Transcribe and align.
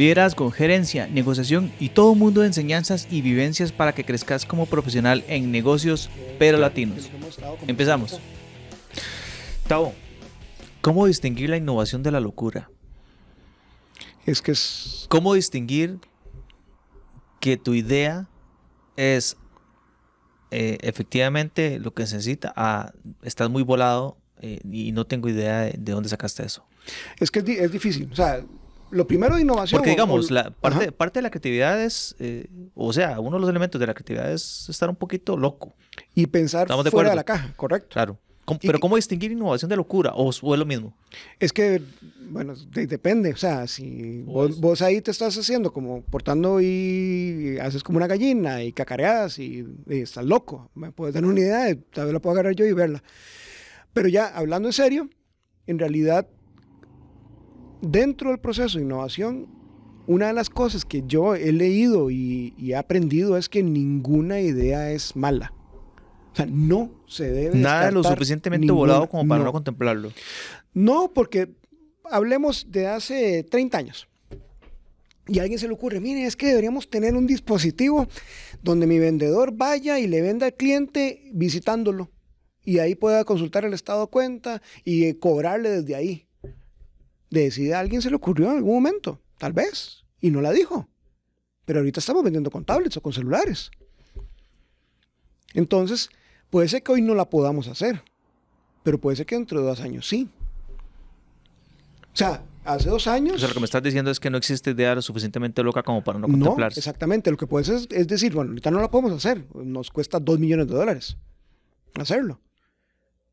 liderazgo, 0.00 0.50
gerencia, 0.50 1.06
negociación 1.08 1.70
y 1.78 1.90
todo 1.90 2.12
un 2.12 2.18
mundo 2.18 2.40
de 2.40 2.46
enseñanzas 2.46 3.06
y 3.10 3.20
vivencias 3.20 3.70
para 3.70 3.92
que 3.94 4.02
crezcas 4.02 4.46
como 4.46 4.64
profesional 4.64 5.22
en 5.28 5.52
negocios 5.52 6.08
pero 6.38 6.56
latinos. 6.56 7.10
Empezamos. 7.66 8.18
Tavo, 9.68 9.92
¿cómo 10.80 11.04
distinguir 11.04 11.50
la 11.50 11.58
innovación 11.58 12.02
de 12.02 12.12
la 12.12 12.20
locura? 12.20 12.70
Es 14.24 14.40
que 14.40 14.52
es... 14.52 15.04
¿Cómo 15.10 15.34
distinguir 15.34 15.98
que 17.38 17.58
tu 17.58 17.74
idea 17.74 18.26
es 18.96 19.36
eh, 20.50 20.78
efectivamente 20.80 21.78
lo 21.78 21.92
que 21.92 22.06
se 22.06 22.16
necesita? 22.16 22.54
Ah, 22.56 22.92
estás 23.22 23.50
muy 23.50 23.62
volado 23.64 24.16
eh, 24.40 24.60
y 24.64 24.92
no 24.92 25.04
tengo 25.04 25.28
idea 25.28 25.60
de, 25.60 25.74
de 25.78 25.92
dónde 25.92 26.08
sacaste 26.08 26.42
eso. 26.42 26.64
Es 27.18 27.30
que 27.30 27.40
es, 27.40 27.44
di- 27.44 27.58
es 27.58 27.70
difícil. 27.70 28.08
O 28.10 28.16
sea, 28.16 28.42
lo 28.90 29.06
primero 29.06 29.36
de 29.36 29.42
innovación... 29.42 29.78
Porque 29.78 29.90
digamos, 29.90 30.30
o- 30.30 30.34
la 30.34 30.50
parte, 30.50 30.84
Ajá. 30.84 30.92
parte 30.92 31.18
de 31.18 31.22
la 31.22 31.30
creatividad 31.30 31.82
es, 31.82 32.16
eh, 32.18 32.46
o 32.74 32.92
sea, 32.92 33.20
uno 33.20 33.36
de 33.36 33.40
los 33.40 33.50
elementos 33.50 33.80
de 33.80 33.86
la 33.86 33.94
creatividad 33.94 34.32
es 34.32 34.68
estar 34.68 34.88
un 34.90 34.96
poquito 34.96 35.36
loco, 35.36 35.74
Y 36.14 36.26
pensar 36.26 36.66
de 36.68 36.90
fuera 36.90 37.10
de 37.10 37.16
la 37.16 37.24
caja, 37.24 37.52
correcto. 37.56 37.88
claro. 37.90 38.18
¿Cómo- 38.46 38.58
Y 38.62 38.66
pero 38.66 38.78
que- 38.78 38.80
¿cómo 38.80 38.96
distinguir 38.96 39.30
innovación 39.30 39.68
de 39.68 39.76
locura? 39.76 40.10
¿O, 40.14 40.30
o 40.30 40.54
es 40.54 40.58
lo 40.58 40.66
mismo? 40.66 40.92
Es 41.38 41.52
que, 41.52 41.80
bueno, 42.30 42.54
de- 42.56 42.86
depende. 42.88 43.32
O 43.32 43.36
sea, 43.36 43.68
si 43.68 44.22
vos, 44.22 44.58
vos 44.58 44.82
ahí 44.82 45.00
te 45.00 45.12
estás 45.12 45.36
haciendo 45.38 45.72
como 45.72 46.02
portando 46.02 46.60
y 46.60 47.58
haces 47.60 47.84
como 47.84 47.98
una 47.98 48.08
gallina 48.08 48.64
y 48.64 48.72
cacareas 48.72 49.38
y, 49.38 49.64
y 49.88 50.00
estás 50.00 50.24
loco. 50.24 50.68
Me 50.74 50.90
puedes 50.90 51.14
dar 51.14 51.24
una 51.24 51.38
idea, 51.38 51.76
tal 51.92 52.06
vez 52.06 52.14
la 52.14 52.20
puedo 52.20 52.32
agarrar 52.32 52.54
yo 52.56 52.64
y 52.64 52.72
verla. 52.72 53.04
Pero 53.92 54.08
ya, 54.08 54.26
hablando 54.26 54.68
en 54.68 54.72
serio, 54.72 55.08
en 55.68 55.78
realidad, 55.78 56.26
dentro 57.82 58.30
del 58.30 58.38
proceso 58.38 58.78
de 58.78 58.84
innovación, 58.84 59.46
una 60.06 60.28
de 60.28 60.32
las 60.32 60.50
cosas 60.50 60.84
que 60.84 61.02
yo 61.06 61.34
he 61.34 61.52
leído 61.52 62.10
y, 62.10 62.54
y 62.58 62.72
he 62.72 62.76
aprendido 62.76 63.36
es 63.36 63.48
que 63.48 63.62
ninguna 63.62 64.40
idea 64.40 64.90
es 64.92 65.14
mala. 65.16 65.52
O 66.32 66.36
sea, 66.36 66.46
no 66.46 66.90
se 67.06 67.30
debe 67.30 67.56
Nada 67.58 67.90
lo 67.90 68.02
suficientemente 68.04 68.66
ninguna- 68.66 68.80
volado 68.94 69.08
como 69.08 69.26
para 69.28 69.40
no. 69.40 69.44
no. 69.46 69.52
contemplarlo. 69.52 70.12
No, 70.74 71.10
porque 71.12 71.50
hablemos 72.04 72.66
de 72.70 72.86
hace 72.86 73.42
30 73.44 73.78
años. 73.78 74.08
Y 75.26 75.38
a 75.38 75.42
alguien 75.42 75.58
se 75.60 75.68
le 75.68 75.74
ocurre, 75.74 76.00
mire, 76.00 76.24
es 76.24 76.34
que 76.36 76.46
deberíamos 76.46 76.88
tener 76.90 77.14
un 77.14 77.26
dispositivo 77.26 78.08
donde 78.62 78.86
mi 78.88 78.98
vendedor 78.98 79.52
vaya 79.56 79.98
y 80.00 80.08
le 80.08 80.22
venda 80.22 80.46
al 80.46 80.54
cliente 80.54 81.30
visitándolo. 81.32 82.10
Y 82.64 82.78
ahí 82.78 82.94
pueda 82.96 83.24
consultar 83.24 83.64
el 83.64 83.72
estado 83.74 84.02
de 84.02 84.06
cuenta 84.08 84.60
y 84.84 85.12
cobrarle 85.14 85.70
desde 85.70 85.94
ahí. 85.94 86.26
De 87.30 87.42
decir, 87.42 87.74
a 87.74 87.80
alguien 87.80 88.02
se 88.02 88.10
le 88.10 88.16
ocurrió 88.16 88.50
en 88.50 88.56
algún 88.58 88.74
momento, 88.74 89.20
tal 89.38 89.52
vez, 89.52 90.04
y 90.20 90.30
no 90.30 90.40
la 90.40 90.50
dijo. 90.50 90.88
Pero 91.64 91.78
ahorita 91.78 92.00
estamos 92.00 92.24
vendiendo 92.24 92.50
con 92.50 92.64
tablets 92.64 92.96
o 92.96 93.00
con 93.00 93.12
celulares. 93.12 93.70
Entonces, 95.54 96.10
puede 96.50 96.68
ser 96.68 96.82
que 96.82 96.92
hoy 96.92 97.02
no 97.02 97.14
la 97.14 97.30
podamos 97.30 97.68
hacer, 97.68 98.02
pero 98.82 99.00
puede 99.00 99.16
ser 99.16 99.26
que 99.26 99.36
dentro 99.36 99.60
de 99.60 99.66
dos 99.66 99.80
años 99.80 100.08
sí. 100.08 100.28
O 102.12 102.16
sea, 102.16 102.42
hace 102.64 102.88
dos 102.88 103.06
años. 103.06 103.36
O 103.36 103.38
sea, 103.38 103.48
lo 103.48 103.54
que 103.54 103.60
me 103.60 103.66
estás 103.66 103.82
diciendo 103.82 104.10
es 104.10 104.18
que 104.18 104.30
no 104.30 104.36
existe 104.36 104.70
idea 104.70 104.94
lo 104.94 105.02
suficientemente 105.02 105.62
loca 105.62 105.82
como 105.82 106.02
para 106.02 106.18
no 106.18 106.26
no, 106.26 106.32
contemplarse. 106.32 106.80
exactamente. 106.80 107.30
Lo 107.30 107.36
que 107.36 107.46
puedes 107.46 107.68
es, 107.68 107.88
es 107.90 108.08
decir, 108.08 108.34
bueno, 108.34 108.50
ahorita 108.50 108.70
no 108.70 108.80
la 108.80 108.90
podemos 108.90 109.12
hacer. 109.12 109.44
Nos 109.54 109.90
cuesta 109.90 110.18
dos 110.18 110.38
millones 110.38 110.66
de 110.66 110.74
dólares 110.74 111.16
hacerlo. 111.94 112.40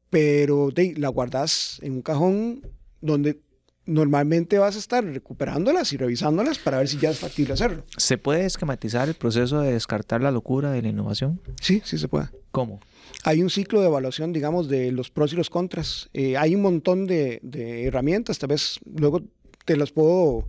Pero 0.09 0.69
de, 0.71 0.93
la 0.97 1.09
guardas 1.09 1.79
en 1.81 1.93
un 1.93 2.01
cajón 2.01 2.61
donde 3.01 3.41
normalmente 3.87 4.59
vas 4.59 4.75
a 4.75 4.79
estar 4.79 5.03
recuperándolas 5.03 5.91
y 5.93 5.97
revisándolas 5.97 6.59
para 6.59 6.77
ver 6.77 6.87
si 6.87 6.97
ya 6.97 7.09
es 7.09 7.17
factible 7.19 7.53
hacerlo. 7.53 7.83
¿Se 7.97 8.17
puede 8.17 8.45
esquematizar 8.45 9.07
el 9.07 9.15
proceso 9.15 9.61
de 9.61 9.73
descartar 9.73 10.21
la 10.21 10.31
locura 10.31 10.71
de 10.71 10.81
la 10.81 10.89
innovación? 10.89 11.41
Sí, 11.61 11.81
sí 11.83 11.97
se 11.97 12.07
puede. 12.07 12.27
¿Cómo? 12.51 12.79
Hay 13.23 13.41
un 13.41 13.49
ciclo 13.49 13.81
de 13.81 13.87
evaluación, 13.87 14.33
digamos, 14.33 14.67
de 14.67 14.91
los 14.91 15.09
pros 15.09 15.33
y 15.33 15.35
los 15.35 15.49
contras. 15.49 16.09
Eh, 16.13 16.37
hay 16.37 16.53
un 16.55 16.61
montón 16.61 17.07
de, 17.07 17.39
de 17.41 17.85
herramientas, 17.85 18.37
tal 18.39 18.49
vez 18.49 18.79
luego 18.95 19.21
te 19.65 19.75
las 19.75 19.91
puedo, 19.91 20.47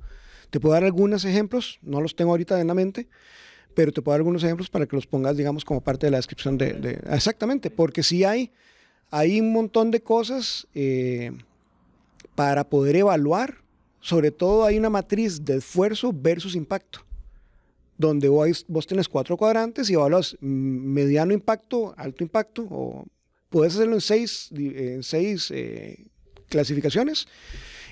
te 0.50 0.60
puedo 0.60 0.74
dar 0.74 0.84
algunos 0.84 1.24
ejemplos, 1.24 1.78
no 1.82 2.00
los 2.00 2.14
tengo 2.14 2.32
ahorita 2.32 2.60
en 2.60 2.66
la 2.66 2.74
mente, 2.74 3.08
pero 3.74 3.92
te 3.92 4.02
puedo 4.02 4.14
dar 4.14 4.20
algunos 4.20 4.42
ejemplos 4.44 4.68
para 4.68 4.86
que 4.86 4.96
los 4.96 5.06
pongas, 5.06 5.36
digamos, 5.36 5.64
como 5.64 5.80
parte 5.80 6.06
de 6.06 6.10
la 6.10 6.18
descripción 6.18 6.58
de... 6.58 6.72
de- 6.74 7.00
exactamente, 7.12 7.70
porque 7.70 8.02
sí 8.02 8.24
hay, 8.24 8.52
hay 9.10 9.40
un 9.40 9.52
montón 9.52 9.90
de 9.90 10.00
cosas 10.02 10.66
eh, 10.74 11.32
para 12.38 12.62
poder 12.68 12.94
evaluar, 12.94 13.56
sobre 13.98 14.30
todo 14.30 14.64
hay 14.64 14.78
una 14.78 14.90
matriz 14.90 15.44
de 15.44 15.56
esfuerzo 15.56 16.12
versus 16.14 16.54
impacto 16.54 17.00
donde 17.96 18.28
vos, 18.28 18.64
vos 18.68 18.86
tenés 18.86 19.08
cuatro 19.08 19.36
cuadrantes 19.36 19.90
y 19.90 19.94
evaluas 19.94 20.36
mm, 20.40 20.46
mediano 20.46 21.34
impacto, 21.34 21.94
alto 21.96 22.22
impacto, 22.22 22.64
o 22.70 23.04
puedes 23.50 23.74
hacerlo 23.74 23.94
en 23.94 24.00
seis, 24.00 24.50
en 24.52 25.02
seis 25.02 25.50
eh, 25.50 26.06
clasificaciones, 26.48 27.26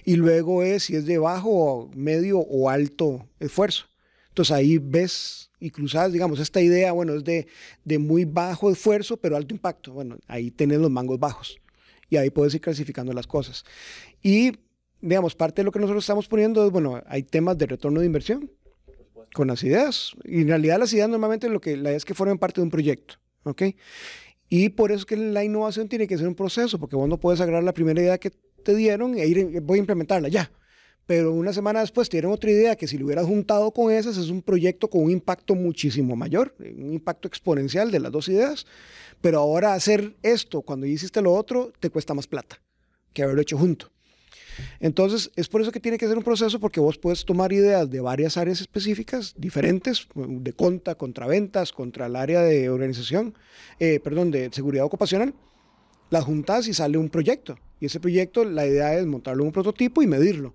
y 0.04 0.14
luego 0.14 0.62
es 0.62 0.84
si 0.84 0.94
es 0.94 1.06
de 1.06 1.18
bajo, 1.18 1.90
medio 1.96 2.38
o 2.38 2.70
alto 2.70 3.26
esfuerzo. 3.40 3.86
Entonces 4.28 4.54
ahí 4.54 4.78
ves 4.78 5.50
y 5.58 5.70
cruzas, 5.70 6.12
digamos, 6.12 6.38
esta 6.38 6.60
idea, 6.60 6.92
bueno, 6.92 7.14
es 7.14 7.24
de, 7.24 7.48
de 7.84 7.98
muy 7.98 8.24
bajo 8.24 8.70
esfuerzo, 8.70 9.16
pero 9.16 9.36
alto 9.36 9.52
impacto. 9.52 9.92
Bueno, 9.92 10.18
ahí 10.28 10.52
tenés 10.52 10.78
los 10.78 10.90
mangos 10.92 11.18
bajos 11.18 11.58
y 12.08 12.16
ahí 12.16 12.30
puedes 12.30 12.54
ir 12.54 12.60
clasificando 12.60 13.12
las 13.12 13.26
cosas. 13.26 13.64
Y, 14.22 14.52
digamos, 15.00 15.34
parte 15.34 15.62
de 15.62 15.64
lo 15.64 15.72
que 15.72 15.78
nosotros 15.78 16.04
estamos 16.04 16.28
poniendo 16.28 16.64
es, 16.64 16.70
bueno, 16.70 17.02
hay 17.06 17.22
temas 17.22 17.58
de 17.58 17.66
retorno 17.66 18.00
de 18.00 18.06
inversión 18.06 18.50
con 19.32 19.48
las 19.48 19.62
ideas. 19.64 20.12
Y 20.24 20.42
en 20.42 20.48
realidad 20.48 20.78
las 20.78 20.92
ideas 20.92 21.08
normalmente 21.08 21.48
lo 21.48 21.60
que 21.60 21.76
la 21.76 21.90
idea 21.90 21.96
es 21.96 22.04
que 22.04 22.14
formen 22.14 22.38
parte 22.38 22.60
de 22.60 22.64
un 22.64 22.70
proyecto, 22.70 23.16
¿ok? 23.44 23.62
Y 24.48 24.68
por 24.70 24.92
eso 24.92 25.00
es 25.00 25.06
que 25.06 25.16
la 25.16 25.44
innovación 25.44 25.88
tiene 25.88 26.06
que 26.06 26.16
ser 26.16 26.28
un 26.28 26.34
proceso, 26.34 26.78
porque 26.78 26.96
vos 26.96 27.08
no 27.08 27.18
puedes 27.18 27.40
agarrar 27.40 27.64
la 27.64 27.74
primera 27.74 28.00
idea 28.00 28.18
que 28.18 28.30
te 28.30 28.74
dieron 28.74 29.16
e 29.16 29.26
ir, 29.26 29.60
voy 29.60 29.78
a 29.78 29.80
implementarla 29.80 30.28
ya. 30.28 30.50
Pero 31.06 31.32
una 31.32 31.52
semana 31.52 31.80
después 31.80 32.08
te 32.08 32.16
dieron 32.16 32.32
otra 32.32 32.50
idea 32.50 32.74
que 32.74 32.88
si 32.88 32.98
lo 32.98 33.06
hubieras 33.06 33.26
juntado 33.26 33.70
con 33.70 33.92
esas 33.92 34.16
es 34.16 34.28
un 34.28 34.42
proyecto 34.42 34.90
con 34.90 35.02
un 35.04 35.10
impacto 35.12 35.54
muchísimo 35.54 36.16
mayor, 36.16 36.54
un 36.58 36.92
impacto 36.94 37.28
exponencial 37.28 37.92
de 37.92 38.00
las 38.00 38.10
dos 38.10 38.28
ideas. 38.28 38.66
Pero 39.20 39.38
ahora 39.38 39.74
hacer 39.74 40.16
esto 40.22 40.62
cuando 40.62 40.86
hiciste 40.86 41.22
lo 41.22 41.34
otro 41.34 41.72
te 41.80 41.90
cuesta 41.90 42.14
más 42.14 42.26
plata 42.26 42.60
que 43.12 43.22
haberlo 43.22 43.42
hecho 43.42 43.56
junto. 43.56 43.90
Entonces, 44.80 45.30
es 45.36 45.48
por 45.48 45.60
eso 45.60 45.72
que 45.72 45.80
tiene 45.80 45.98
que 45.98 46.06
ser 46.06 46.16
un 46.16 46.22
proceso, 46.22 46.60
porque 46.60 46.80
vos 46.80 46.98
puedes 46.98 47.24
tomar 47.24 47.52
ideas 47.52 47.90
de 47.90 48.00
varias 48.00 48.36
áreas 48.36 48.60
específicas, 48.60 49.34
diferentes, 49.36 50.08
de 50.14 50.52
conta, 50.52 50.94
contra 50.94 51.26
ventas, 51.26 51.72
contra 51.72 52.06
el 52.06 52.16
área 52.16 52.40
de 52.42 52.70
organización, 52.70 53.34
eh, 53.78 54.00
perdón, 54.00 54.30
de 54.30 54.50
seguridad 54.52 54.84
ocupacional, 54.84 55.34
las 56.10 56.24
juntas 56.24 56.68
y 56.68 56.74
sale 56.74 56.98
un 56.98 57.08
proyecto. 57.08 57.58
Y 57.80 57.86
ese 57.86 58.00
proyecto, 58.00 58.44
la 58.44 58.66
idea 58.66 58.98
es 58.98 59.06
montarlo 59.06 59.42
en 59.42 59.48
un 59.48 59.52
prototipo 59.52 60.02
y 60.02 60.06
medirlo. 60.06 60.54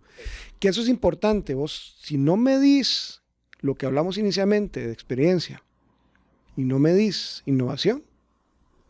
Que 0.59 0.69
eso 0.69 0.81
es 0.81 0.87
importante. 0.87 1.53
Vos, 1.53 1.97
si 2.01 2.17
no 2.17 2.37
medís 2.37 3.21
lo 3.59 3.75
que 3.75 3.85
hablamos 3.85 4.17
inicialmente 4.17 4.85
de 4.87 4.93
experiencia 4.93 5.63
y 6.57 6.63
no 6.63 6.79
medís 6.79 7.43
innovación, 7.45 8.03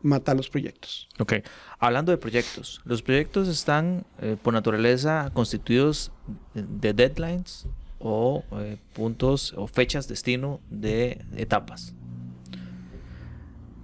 mata 0.02 0.34
los 0.34 0.48
proyectos. 0.48 1.08
Ok. 1.18 1.34
Hablando 1.78 2.12
de 2.12 2.18
proyectos, 2.18 2.80
los 2.84 3.02
proyectos 3.02 3.48
están 3.48 4.04
eh, 4.20 4.36
por 4.40 4.52
naturaleza 4.52 5.30
constituidos 5.32 6.12
de 6.54 6.92
deadlines 6.92 7.66
o 7.98 8.44
eh, 8.52 8.78
puntos 8.92 9.54
o 9.56 9.66
fechas 9.66 10.08
destino 10.08 10.60
de 10.70 11.24
etapas. 11.36 11.94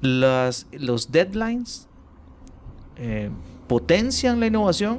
Las, 0.00 0.66
los 0.72 1.10
deadlines 1.10 1.88
eh, 2.96 3.30
potencian 3.66 4.40
la 4.40 4.46
innovación 4.46 4.98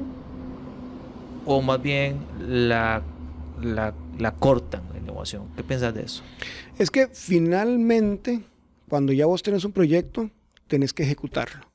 o 1.46 1.62
más 1.62 1.82
bien 1.82 2.20
la, 2.40 3.02
la, 3.62 3.94
la 4.18 4.36
cortan 4.36 4.84
la 4.94 5.00
innovación. 5.00 5.48
¿Qué 5.56 5.64
piensas 5.64 5.94
de 5.94 6.04
eso? 6.04 6.24
Es 6.78 6.92
que 6.92 7.08
finalmente, 7.08 8.44
cuando 8.88 9.14
ya 9.14 9.26
vos 9.26 9.42
tenés 9.42 9.66
un 9.66 9.72
proyecto, 9.72 10.30
tenés 10.70 10.94
que 10.94 11.04
ejecutarlo. 11.04 11.70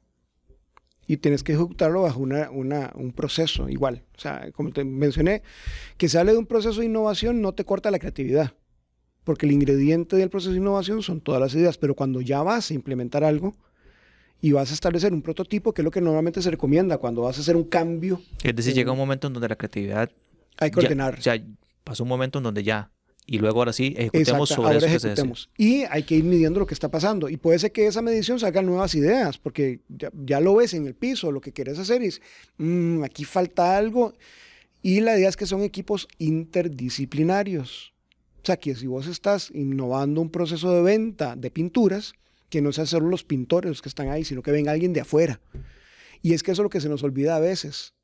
Y 1.07 1.19
tenés 1.19 1.43
que 1.43 1.53
ejecutarlo 1.53 2.01
bajo 2.03 2.21
una, 2.21 2.51
una- 2.51 2.91
un 2.95 3.13
proceso 3.13 3.69
igual. 3.69 4.03
O 4.17 4.21
sea, 4.21 4.51
como 4.53 4.71
te 4.73 4.85
mencioné, 4.85 5.43
que 5.99 6.09
se 6.09 6.19
hable 6.19 6.33
de 6.33 6.39
un 6.39 6.47
proceso 6.47 6.81
de 6.81 6.87
innovación 6.87 7.43
no 7.43 7.53
te 7.53 7.65
corta 7.67 7.91
la 7.91 7.99
creatividad. 7.99 8.55
Porque 9.23 9.45
el 9.45 9.53
ingrediente 9.53 10.17
del 10.17 10.31
proceso 10.31 10.53
de 10.53 10.59
innovación 10.59 11.03
son 11.03 11.21
todas 11.21 11.41
las 11.43 11.55
ideas. 11.55 11.77
Pero 11.77 11.95
cuando 11.95 12.23
ya 12.23 12.43
vas 12.43 12.71
a 12.71 12.75
implementar 12.75 13.23
algo 13.25 13.55
y 14.41 14.53
vas 14.53 14.71
a 14.71 14.75
establecer 14.75 15.13
un 15.13 15.21
prototipo, 15.21 15.75
que 15.75 15.83
es 15.83 15.85
lo 15.85 15.91
que 15.91 16.01
normalmente 16.01 16.41
se 16.41 16.51
recomienda 16.51 16.97
cuando 16.97 17.23
vas 17.23 17.37
a 17.37 17.41
hacer 17.43 17.57
un 17.57 17.65
cambio, 17.65 18.23
Es 18.43 18.57
decir, 18.57 18.73
Eh, 18.73 18.77
llega 18.77 18.93
un 18.93 18.99
momento 18.99 19.27
en 19.27 19.35
donde 19.35 19.49
la 19.49 19.57
creatividad 19.57 20.11
hay 20.59 20.71
que 20.71 20.81
ya- 20.81 20.87
ordenar. 20.87 21.19
o 21.19 21.23
sea, 21.23 21.39
pasó 21.85 22.03
un 22.05 22.09
momento 22.09 22.39
en 22.39 22.45
donde 22.45 22.63
ya. 22.63 22.91
Y 23.27 23.39
luego 23.39 23.61
ahora 23.61 23.73
sí, 23.73 23.95
ejecutemos 23.97 24.51
Exacto, 24.51 24.63
sobre 24.63 24.75
ahora 24.75 24.87
eso 24.87 24.87
que 24.87 25.01
se 25.01 25.23
decía. 25.23 25.49
Y 25.57 25.85
hay 25.85 26.03
que 26.03 26.15
ir 26.17 26.25
midiendo 26.25 26.61
lo 26.61 26.67
que 26.67 26.75
está 26.75 26.91
pasando. 26.91 27.29
Y 27.31 27.39
puede 27.39 27.59
ser 27.59 27.73
que 27.73 27.87
esa 27.87 28.03
medición 28.03 28.39
salgan 28.39 28.67
nuevas 28.67 28.95
ideas, 28.95 29.39
porque 29.39 29.81
ya, 29.89 30.11
ya 30.25 30.41
lo 30.41 30.55
ves 30.57 30.75
en 30.75 30.87
el 30.87 30.95
piso, 30.95 31.33
lo 31.33 31.41
que 31.41 31.53
quieres 31.53 31.79
hacer 31.79 32.03
es, 32.03 32.21
"Mm, 32.59 33.03
aquí 33.03 33.25
falta 33.25 33.79
algo. 33.79 34.15
Y 34.83 35.01
la 35.01 35.19
idea 35.19 35.31
es 35.31 35.37
que 35.37 35.47
son 35.47 35.63
equipos 35.63 36.07
interdisciplinarios. 36.19 37.95
O 38.43 38.47
sea, 38.47 38.59
que 38.59 38.75
si 38.75 38.87
vos 38.87 39.07
estás 39.07 39.51
innovando 39.55 40.21
un 40.21 40.29
proceso 40.29 40.71
de 40.75 40.83
venta 40.83 41.35
de 41.35 41.51
pinturas, 41.51 42.13
que 42.51 42.61
no 42.61 42.73
sea 42.73 42.85
solo 42.85 43.09
los 43.09 43.25
pintores 43.25 43.71
los 43.71 43.81
que 43.81 43.89
están 43.89 44.11
ahí, 44.11 44.25
sino 44.25 44.43
que 44.43 44.53
venga 44.53 44.73
alguien 44.73 44.93
de 44.93 45.01
afuera. 45.01 45.41
Y 46.21 46.35
es 46.35 46.43
que 46.43 46.53
eso 46.53 46.61
es 46.61 46.65
lo 46.65 46.71
que 46.71 46.83
se 46.83 46.91
nos 46.91 47.03
olvida 47.03 47.37
a 47.37 47.41
veces. 47.41 47.95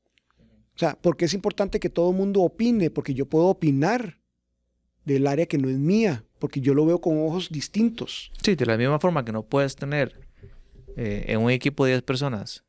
O 0.75 0.78
sea, 0.78 0.96
porque 1.00 1.26
es 1.26 1.34
importante 1.34 1.78
que 1.78 1.90
todo 1.90 2.11
el 2.11 2.16
mundo 2.16 2.40
opine, 2.40 2.88
porque 2.88 3.12
yo 3.12 3.26
puedo 3.26 3.49
opinar 3.49 4.19
del 5.12 5.27
área 5.27 5.47
que 5.47 5.59
no 5.59 5.69
es 5.69 5.77
mía, 5.77 6.25
porque 6.39 6.61
yo 6.61 6.75
lo 6.75 6.87
veo 6.87 7.01
con 7.01 7.21
ojos 7.25 7.51
distintos. 7.51 8.31
Sí, 8.43 8.55
de 8.55 8.67
la 8.67 8.77
misma 8.77 8.99
forma 8.99 9.25
que 9.25 9.33
no 9.33 9.43
puedes 9.43 9.77
tener 9.77 10.21
eh, 10.97 11.25
en 11.29 11.41
un 11.41 11.51
equipo 11.51 11.85
de 11.85 11.93
10 11.93 12.03
personas 12.03 12.65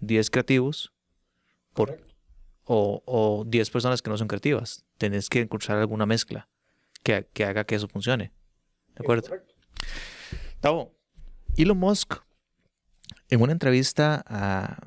10 0.00 0.30
creativos 0.30 0.92
por, 1.72 2.00
o, 2.64 3.02
o 3.06 3.44
10 3.46 3.70
personas 3.70 4.02
que 4.02 4.10
no 4.10 4.16
son 4.16 4.28
creativas. 4.28 4.84
Tenés 4.98 5.28
que 5.28 5.40
encontrar 5.40 5.78
alguna 5.78 6.06
mezcla 6.06 6.48
que, 7.02 7.26
que 7.32 7.44
haga 7.44 7.64
que 7.64 7.74
eso 7.74 7.88
funcione. 7.88 8.32
¿De 8.94 9.02
acuerdo? 9.02 9.28
Tavo, 10.60 10.94
Elon 11.56 11.78
Musk, 11.78 12.14
en 13.28 13.42
una 13.42 13.52
entrevista 13.52 14.24
a, 14.26 14.86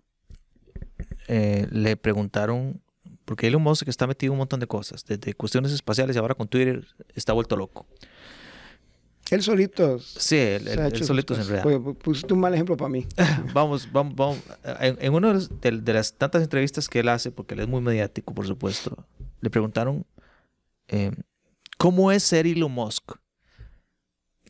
eh, 1.28 1.68
le 1.72 1.98
preguntaron, 1.98 2.82
porque 3.28 3.46
Elon 3.48 3.62
Musk 3.62 3.90
está 3.90 4.08
metido 4.08 4.32
en 4.32 4.36
un 4.36 4.38
montón 4.38 4.62
de 4.62 4.68
cosas, 4.68 5.04
desde 5.06 5.34
cuestiones 5.34 5.74
espaciales 5.74 6.16
y 6.16 6.20
ahora 6.20 6.34
con 6.34 6.48
Twitter 6.48 6.88
está 7.14 7.34
vuelto 7.34 7.58
loco. 7.58 7.86
Él 9.30 9.44
solito. 9.44 10.00
Sí, 10.00 10.38
él, 10.38 11.04
solito 11.04 11.36
se 11.36 11.42
enreda. 11.42 11.62
Pues, 11.62 11.98
pusiste 12.02 12.34
un 12.34 12.40
mal 12.40 12.54
ejemplo 12.54 12.78
para 12.78 12.88
mí. 12.88 13.06
vamos, 13.54 13.92
vamos, 13.92 14.16
vamos. 14.16 14.38
En, 14.80 14.98
en 15.02 15.14
una 15.14 15.34
de, 15.34 15.72
de, 15.72 15.94
las 15.94 16.14
tantas 16.14 16.42
entrevistas 16.42 16.88
que 16.88 17.02
él 17.02 17.10
hace, 17.10 17.30
porque 17.30 17.54
él 17.54 17.60
es 17.60 17.68
muy 17.68 17.82
mediático, 17.82 18.34
por 18.34 18.48
supuesto, 18.48 19.06
le 19.42 19.50
preguntaron 19.50 20.06
eh, 20.88 21.12
cómo 21.78 22.14
es 22.14 22.24
ser 22.24 22.48
Elon 22.48 22.72
Musk. 22.72 23.12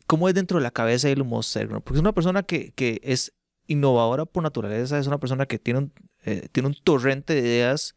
¿Cómo 0.06 0.28
es 0.28 0.36
dentro 0.36 0.58
de 0.58 0.62
la 0.62 0.70
cabeza 0.70 1.08
de 1.08 1.14
Elon 1.14 1.26
Musk 1.26 1.50
ser? 1.50 1.68
Porque 1.68 1.94
es 1.94 2.00
una 2.00 2.12
persona 2.12 2.44
que, 2.44 2.70
que, 2.76 3.00
es 3.02 3.32
innovadora 3.66 4.24
por 4.24 4.44
naturaleza, 4.44 5.00
es 5.00 5.08
una 5.08 5.18
persona 5.18 5.46
que 5.46 5.58
tiene 5.58 5.80
un, 5.80 5.92
eh, 6.24 6.46
tiene 6.52 6.68
un 6.68 6.76
torrente 6.84 7.34
de 7.34 7.40
ideas 7.40 7.96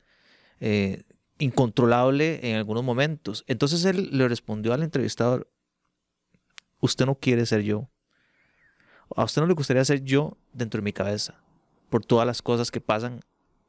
eh, 0.61 1.03
incontrolable 1.39 2.39
en 2.47 2.55
algunos 2.55 2.83
momentos. 2.83 3.43
Entonces 3.47 3.83
él 3.83 4.09
le 4.11 4.27
respondió 4.27 4.73
al 4.73 4.83
entrevistador, 4.83 5.51
usted 6.79 7.05
no 7.05 7.15
quiere 7.15 7.45
ser 7.45 7.63
yo. 7.63 7.89
A 9.15 9.25
usted 9.25 9.41
no 9.41 9.47
le 9.47 9.53
gustaría 9.53 9.83
ser 9.83 10.03
yo 10.03 10.37
dentro 10.53 10.79
de 10.79 10.85
mi 10.85 10.93
cabeza, 10.93 11.41
por 11.89 12.05
todas 12.05 12.25
las 12.25 12.41
cosas 12.41 12.71
que 12.71 12.79
pasan 12.79 13.19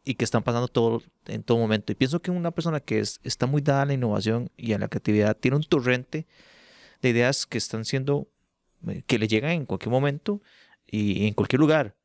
y 0.05 0.15
que 0.15 0.25
están 0.25 0.43
pasando 0.43 0.69
todo, 0.69 1.03
en 1.27 1.43
todo 1.43 1.59
momento. 1.59 1.93
Y 1.93 1.95
pienso 1.95 2.21
que 2.21 2.31
una 2.31 2.51
persona 2.51 2.79
que 2.79 3.01
es, 3.01 3.19
está 3.25 3.47
muy 3.47 3.63
dada 3.63 3.83
a 3.83 3.87
la 3.87 3.95
innovación 3.95 4.51
y 4.57 4.75
a 4.75 4.79
la 4.79 4.89
creatividad 4.89 5.37
tiene 5.37 5.57
un 5.57 5.65
torrente 5.65 6.27
de 7.01 7.09
ideas 7.09 7.47
que 7.47 7.59
están 7.59 7.85
siendo, 7.85 8.29
eh, 8.87 9.03
que 9.07 9.19
le 9.19 9.29
llegan 9.29 9.53
en 9.53 9.67
cualquier 9.67 9.91
momento 9.91 10.43
y 10.87 11.27
en 11.27 11.35
cualquier 11.35 11.59
lugar. 11.59 11.97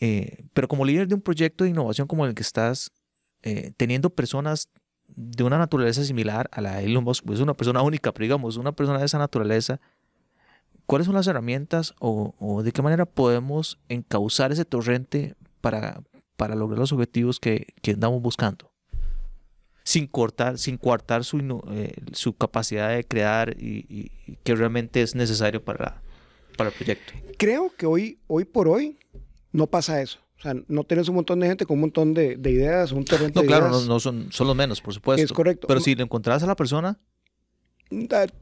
Eh, 0.00 0.44
pero 0.54 0.68
como 0.68 0.84
líder 0.84 1.08
de 1.08 1.14
un 1.14 1.20
proyecto 1.20 1.64
de 1.64 1.70
innovación 1.70 2.06
como 2.06 2.24
el 2.24 2.34
que 2.34 2.42
estás, 2.42 2.92
eh, 3.42 3.72
teniendo 3.76 4.10
personas 4.10 4.68
de 5.16 5.42
una 5.42 5.58
naturaleza 5.58 6.04
similar 6.04 6.48
a 6.52 6.60
la 6.60 6.76
de 6.76 6.84
Elon 6.84 7.04
Musk, 7.04 7.24
pues 7.24 7.38
es 7.38 7.42
una 7.42 7.54
persona 7.54 7.82
única, 7.82 8.12
pero 8.12 8.24
digamos, 8.24 8.56
una 8.56 8.72
persona 8.72 8.98
de 8.98 9.06
esa 9.06 9.18
naturaleza, 9.18 9.80
¿cuáles 10.86 11.06
son 11.06 11.14
las 11.14 11.26
herramientas 11.26 11.94
o, 11.98 12.62
de 12.62 12.72
qué 12.72 12.82
manera 12.82 13.06
podemos 13.06 13.78
encauzar 13.88 14.52
ese 14.52 14.64
torrente 14.64 15.34
para, 15.60 16.02
para 16.36 16.54
lograr 16.54 16.78
los 16.78 16.92
objetivos 16.92 17.40
que, 17.40 17.74
que 17.82 17.92
andamos 17.92 18.22
buscando? 18.22 18.70
Sin 19.82 20.06
cortar, 20.06 20.58
sin 20.58 20.76
coartar 20.76 21.24
su, 21.24 21.38
eh, 21.70 21.94
su 22.12 22.34
capacidad 22.34 22.90
de 22.90 23.04
crear 23.04 23.56
y, 23.58 24.10
que 24.44 24.54
realmente 24.54 25.02
es 25.02 25.14
necesario 25.14 25.64
para, 25.64 26.02
para 26.56 26.70
el 26.70 26.76
proyecto. 26.76 27.12
Creo 27.38 27.72
que 27.76 27.86
hoy, 27.86 28.18
hoy 28.28 28.44
por 28.44 28.68
hoy 28.68 28.98
no 29.52 29.66
pasa 29.66 30.00
eso. 30.00 30.20
O 30.40 30.42
sea, 30.42 30.54
no 30.68 30.84
tienes 30.84 31.06
un 31.10 31.16
montón 31.16 31.38
de 31.40 31.48
gente 31.48 31.66
con 31.66 31.74
un 31.74 31.82
montón 31.82 32.14
de, 32.14 32.32
ideas, 32.32 32.92
un 32.92 33.04
torrente 33.04 33.38
no, 33.38 33.46
claro, 33.46 33.68
No, 33.68 33.84
no 33.84 34.00
son, 34.00 34.32
son 34.32 34.46
los 34.46 34.56
menos, 34.56 34.80
por 34.80 34.94
supuesto. 34.94 35.22
Es 35.22 35.32
correcto. 35.34 35.66
Pero 35.66 35.80
si 35.80 35.94
le 35.94 36.02
encontrás 36.02 36.42
a 36.42 36.46
la 36.46 36.56
persona... 36.56 36.98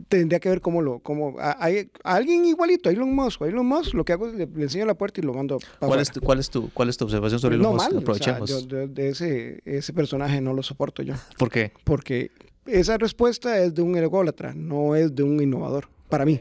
Tendría 0.09 0.39
que 0.39 0.49
ver 0.49 0.61
cómo 0.61 0.81
lo... 0.81 1.01
Cómo, 1.01 1.35
hay, 1.41 1.91
alguien 2.05 2.45
igualito, 2.45 2.89
Elon 2.89 3.13
Musk. 3.13 3.43
Elon 3.43 3.67
Musk, 3.67 3.95
lo 3.95 4.05
que 4.05 4.13
hago 4.13 4.29
es 4.29 4.35
le, 4.35 4.45
enseño 4.45 4.87
la 4.87 4.95
puerta 4.95 5.21
y 5.21 5.25
lo 5.25 5.35
mando 5.35 5.59
¿Cuál 5.81 5.99
es, 5.99 6.13
tu, 6.13 6.21
cuál, 6.21 6.39
es 6.39 6.51
tu, 6.51 6.71
¿Cuál 6.71 6.89
es 6.89 6.97
tu 6.97 7.05
observación 7.07 7.41
sobre 7.41 7.57
Elon 7.57 7.75
Musk? 7.75 7.93
Aprovechemos. 7.93 8.49
O 8.49 8.61
sea, 8.61 8.87
de 8.87 9.09
ese, 9.09 9.61
ese 9.65 9.93
personaje 9.93 10.41
no 10.41 10.53
lo 10.53 10.63
soporto 10.63 11.03
yo. 11.03 11.15
¿Por 11.37 11.51
qué? 11.51 11.73
Porque 11.83 12.31
esa 12.65 12.97
respuesta 12.97 13.59
es 13.59 13.75
de 13.75 13.83
un 13.83 13.97
ególatra, 13.97 14.55
no 14.55 14.95
es 14.95 15.17
de 15.17 15.25
un 15.25 15.43
innovador, 15.43 15.89
para 16.09 16.25
mí. 16.25 16.41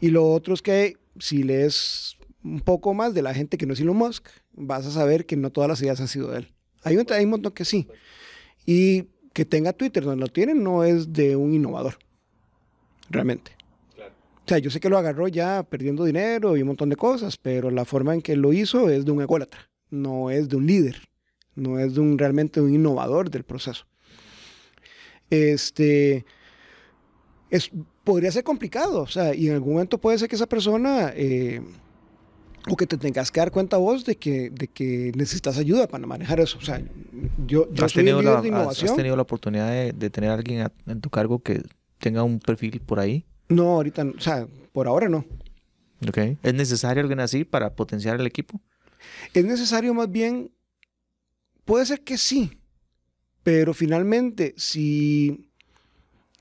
Y 0.00 0.08
lo 0.08 0.26
otro 0.26 0.54
es 0.54 0.62
que 0.62 0.96
si 1.18 1.42
lees 1.42 2.16
un 2.44 2.60
poco 2.60 2.92
más 2.94 3.14
de 3.14 3.22
la 3.22 3.34
gente 3.34 3.56
que 3.56 3.66
no 3.66 3.72
es 3.72 3.80
Elon 3.80 3.96
Musk, 3.96 4.28
vas 4.52 4.86
a 4.86 4.90
saber 4.90 5.24
que 5.26 5.36
no 5.36 5.50
todas 5.50 5.68
las 5.68 5.80
ideas 5.80 6.00
han 6.00 6.08
sido 6.08 6.30
de 6.30 6.40
él. 6.40 6.52
Hay 6.82 6.96
un, 6.96 7.06
hay 7.10 7.24
un 7.24 7.30
montón 7.30 7.52
que 7.52 7.64
sí. 7.64 7.88
Y 8.66 9.08
que 9.32 9.44
tenga 9.44 9.72
Twitter 9.72 10.04
donde 10.04 10.20
lo 10.20 10.28
tienen 10.28 10.62
no 10.62 10.84
es 10.84 11.12
de 11.12 11.36
un 11.36 11.54
innovador, 11.54 11.98
realmente. 13.10 13.52
O 13.98 14.48
sea, 14.48 14.58
yo 14.58 14.70
sé 14.70 14.78
que 14.78 14.90
lo 14.90 14.98
agarró 14.98 15.26
ya 15.26 15.62
perdiendo 15.62 16.04
dinero 16.04 16.56
y 16.56 16.60
un 16.60 16.68
montón 16.68 16.90
de 16.90 16.96
cosas, 16.96 17.38
pero 17.38 17.70
la 17.70 17.86
forma 17.86 18.12
en 18.12 18.20
que 18.20 18.36
lo 18.36 18.52
hizo 18.52 18.90
es 18.90 19.06
de 19.06 19.10
un 19.10 19.22
ególatra, 19.22 19.70
no 19.88 20.30
es 20.30 20.50
de 20.50 20.56
un 20.56 20.66
líder, 20.66 20.96
no 21.54 21.78
es 21.78 21.94
de 21.94 22.00
un 22.00 22.18
realmente 22.18 22.60
un 22.60 22.74
innovador 22.74 23.30
del 23.30 23.44
proceso. 23.44 23.86
Este, 25.30 26.26
es, 27.48 27.70
podría 28.04 28.30
ser 28.30 28.44
complicado, 28.44 29.00
o 29.00 29.06
sea, 29.06 29.34
y 29.34 29.48
en 29.48 29.54
algún 29.54 29.72
momento 29.72 29.98
puede 29.98 30.18
ser 30.18 30.28
que 30.28 30.36
esa 30.36 30.46
persona... 30.46 31.10
Eh, 31.14 31.62
o 32.68 32.76
que 32.76 32.86
te 32.86 32.96
tengas 32.96 33.30
que 33.30 33.40
dar 33.40 33.50
cuenta 33.50 33.76
vos 33.76 34.04
de 34.04 34.16
que, 34.16 34.50
de 34.50 34.68
que 34.68 35.12
necesitas 35.14 35.58
ayuda 35.58 35.86
para 35.86 36.06
manejar 36.06 36.40
eso. 36.40 36.58
O 36.58 36.62
sea, 36.62 36.80
yo, 37.46 37.70
yo 37.72 37.84
¿Has, 37.84 37.92
soy 37.92 38.02
tenido 38.04 38.20
líder 38.20 38.34
la, 38.34 38.40
de 38.42 38.48
innovación. 38.48 38.90
¿Has 38.90 38.96
tenido 38.96 39.16
la 39.16 39.22
oportunidad 39.22 39.92
de, 39.92 40.10
tener 40.10 40.30
a 40.30 40.34
alguien 40.34 40.70
en 40.86 41.00
tu 41.00 41.10
cargo 41.10 41.40
que 41.40 41.62
tenga 41.98 42.22
un 42.22 42.38
perfil 42.38 42.80
por 42.80 43.00
ahí? 43.00 43.24
No, 43.48 43.72
ahorita, 43.72 44.04
o 44.16 44.20
sea, 44.20 44.46
por 44.72 44.86
ahora 44.86 45.08
no. 45.08 45.24
Ok. 46.08 46.18
¿Es 46.42 46.54
necesario 46.54 47.02
alguien 47.02 47.20
así 47.20 47.44
para 47.44 47.74
potenciar 47.74 48.18
el 48.18 48.26
equipo? 48.26 48.60
Es 49.34 49.44
necesario 49.44 49.92
más 49.92 50.10
bien, 50.10 50.50
puede 51.64 51.84
ser 51.84 52.00
que 52.02 52.16
sí, 52.16 52.58
pero 53.42 53.74
finalmente 53.74 54.54
si 54.56 55.50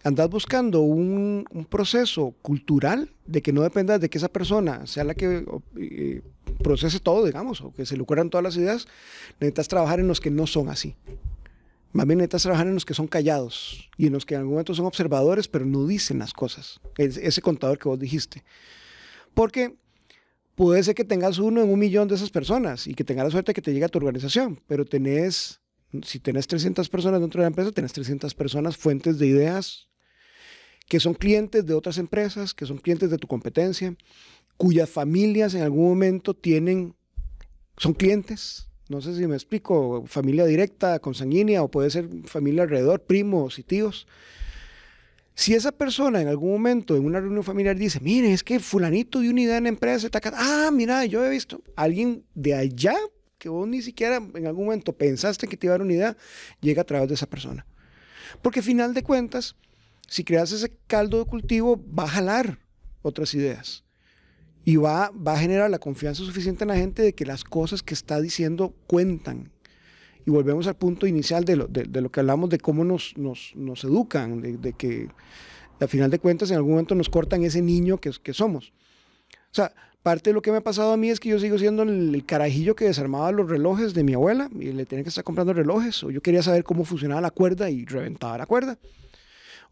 andas 0.03 0.29
buscando 0.29 0.81
un, 0.81 1.45
proceso 1.69 2.35
cultural 2.41 3.09
de 3.25 3.41
que 3.41 3.53
no 3.53 3.61
dependas 3.61 4.01
de 4.01 4.09
que 4.09 4.17
esa 4.17 4.27
persona 4.27 4.85
sea 4.85 5.03
la 5.03 5.15
que 5.15 5.45
eh, 5.77 6.21
procese 6.61 6.99
todo, 6.99 7.25
digamos, 7.25 7.61
o 7.61 7.73
que 7.73 7.85
se 7.85 7.95
le 7.95 8.03
ocurran 8.03 8.29
todas 8.29 8.43
las 8.43 8.57
ideas, 8.57 8.87
necesitas 9.39 9.67
trabajar 9.67 9.99
en 9.99 10.07
los 10.07 10.19
que 10.19 10.29
no 10.29 10.45
son 10.45 10.69
así. 10.69 10.95
Más 11.93 12.05
bien 12.05 12.17
necesitas 12.17 12.43
trabajar 12.43 12.67
en 12.67 12.73
los 12.73 12.85
que 12.85 12.93
son 12.93 13.07
callados 13.07 13.89
y 13.97 14.07
en 14.07 14.13
los 14.13 14.25
que 14.25 14.33
en 14.33 14.41
algún 14.41 14.55
momento 14.55 14.73
son 14.73 14.85
observadores, 14.85 15.47
pero 15.47 15.65
no 15.65 15.85
dicen 15.85 16.19
las 16.19 16.33
cosas. 16.33 16.81
ese 16.97 17.41
contador 17.41 17.77
que 17.77 17.87
vos 17.87 17.99
dijiste. 17.99 18.43
Porque 19.33 19.75
puede 20.55 20.83
ser 20.83 20.95
que 20.95 21.05
tengas 21.05 21.39
uno 21.39 21.61
en 21.61 21.69
un 21.69 21.79
millón 21.79 22.07
de 22.07 22.15
esas 22.15 22.29
personas 22.29 22.87
y 22.87 22.93
que 22.93 23.03
tengas 23.03 23.25
la 23.25 23.31
suerte 23.31 23.53
que 23.53 23.61
te 23.61 23.71
llegue 23.71 23.85
a 23.85 23.89
tu 23.89 23.99
organización, 23.99 24.59
pero 24.67 24.85
tenés, 24.85 25.61
si 26.03 26.19
tenés 26.19 26.47
300 26.47 26.89
personas 26.89 27.21
dentro 27.21 27.39
de 27.39 27.43
la 27.43 27.47
empresa, 27.47 27.71
tenés 27.71 27.93
300 27.93 28.33
personas 28.33 28.75
fuentes 28.75 29.17
de 29.17 29.27
ideas 29.27 29.87
que 30.87 30.99
son 30.99 31.13
clientes 31.13 31.65
de 31.65 31.73
otras 31.73 31.97
empresas, 31.97 32.53
que 32.53 32.65
son 32.65 32.77
clientes 32.77 33.09
de 33.09 33.17
tu 33.17 33.27
competencia, 33.27 33.95
cuyas 34.57 34.89
familias 34.89 35.53
en 35.53 35.63
algún 35.63 35.89
momento 35.89 36.33
tienen, 36.33 36.95
son 37.77 37.93
clientes. 37.93 38.67
No 38.89 39.01
sé 39.01 39.15
si 39.15 39.25
me 39.27 39.35
explico, 39.35 40.03
familia 40.07 40.45
directa, 40.45 40.99
consanguínea, 40.99 41.63
o 41.63 41.71
puede 41.71 41.89
ser 41.89 42.07
familia 42.25 42.63
alrededor, 42.63 43.01
primos 43.03 43.57
y 43.57 43.63
tíos. 43.63 44.07
Si 45.35 45.55
esa 45.55 45.71
persona 45.71 46.21
en 46.21 46.27
algún 46.27 46.51
momento 46.51 46.95
en 46.95 47.05
una 47.05 47.19
reunión 47.19 47.43
familiar 47.43 47.75
dice, 47.75 47.99
mire, 48.01 48.33
es 48.33 48.43
que 48.43 48.59
fulanito 48.59 49.19
de 49.19 49.29
unidad 49.29 49.57
en 49.57 49.63
la 49.63 49.69
empresa 49.69 50.09
ah, 50.35 50.69
mira, 50.71 51.05
yo 51.05 51.25
he 51.25 51.29
visto 51.29 51.63
alguien 51.75 52.23
de 52.35 52.53
allá 52.53 52.95
que 53.39 53.49
vos 53.49 53.67
ni 53.67 53.81
siquiera 53.81 54.17
en 54.17 54.47
algún 54.47 54.65
momento 54.65 54.93
pensaste 54.93 55.47
que 55.47 55.57
te 55.57 55.67
iba 55.67 55.75
a 55.75 55.77
dar 55.77 55.85
unidad, 55.85 56.17
llega 56.61 56.83
a 56.83 56.85
través 56.85 57.09
de 57.09 57.15
esa 57.15 57.27
persona. 57.27 57.65
Porque 58.41 58.59
al 58.59 58.65
final 58.65 58.93
de 58.93 59.03
cuentas, 59.03 59.55
si 60.07 60.23
creas 60.23 60.51
ese 60.51 60.71
caldo 60.87 61.19
de 61.19 61.25
cultivo, 61.25 61.83
va 61.93 62.03
a 62.03 62.09
jalar 62.09 62.59
otras 63.01 63.33
ideas 63.33 63.83
y 64.65 64.77
va, 64.77 65.11
va 65.11 65.33
a 65.33 65.39
generar 65.39 65.69
la 65.69 65.79
confianza 65.79 66.23
suficiente 66.23 66.63
en 66.63 66.69
la 66.69 66.75
gente 66.75 67.01
de 67.01 67.13
que 67.13 67.25
las 67.25 67.43
cosas 67.43 67.83
que 67.83 67.93
está 67.93 68.21
diciendo 68.21 68.73
cuentan. 68.87 69.51
Y 70.25 70.31
volvemos 70.31 70.67
al 70.67 70.75
punto 70.75 71.05
inicial 71.05 71.43
de 71.43 71.57
lo, 71.57 71.67
de, 71.67 71.85
lo 72.01 72.09
que 72.09 72.21
hablamos 72.21 72.49
de 72.49 72.57
cómo 72.57 72.85
nos, 72.85 73.13
nos, 73.17 73.51
nos 73.55 73.83
educan, 73.83 74.41
de, 74.41 74.73
que 74.73 75.09
al 75.81 75.89
final 75.89 76.09
de 76.09 76.19
cuentas 76.19 76.49
en 76.49 76.57
algún 76.57 76.71
momento 76.71 76.95
nos 76.95 77.09
cortan 77.09 77.43
ese 77.43 77.61
niño 77.61 77.97
que, 77.97 78.11
que 78.23 78.33
somos. 78.33 78.71
O 79.51 79.55
sea, 79.55 79.73
parte 80.01 80.29
de 80.29 80.33
lo 80.33 80.41
que 80.41 80.51
me 80.51 80.57
ha 80.57 80.63
pasado 80.63 80.93
a 80.93 80.97
mí 80.97 81.09
es 81.09 81.19
que 81.19 81.27
yo 81.27 81.39
sigo 81.39 81.57
siendo 81.57 81.83
el, 81.83 82.25
carajillo 82.25 82.73
que 82.73 82.85
desarmaba 82.85 83.33
los 83.33 83.49
relojes 83.49 83.93
de 83.93 84.05
mi 84.05 84.13
abuela 84.13 84.49
y 84.57 84.71
le 84.71 84.85
tenía 84.85 85.03
que 85.03 85.09
estar 85.09 85.25
comprando 85.25 85.51
relojes, 85.51 86.01
o 86.05 86.09
yo 86.09 86.21
quería 86.21 86.41
saber 86.41 86.63
cómo 86.63 86.85
funcionaba 86.85 87.19
la 87.19 87.31
cuerda 87.31 87.69
y 87.69 87.83
reventaba 87.83 88.37
la 88.37 88.45
cuerda 88.45 88.77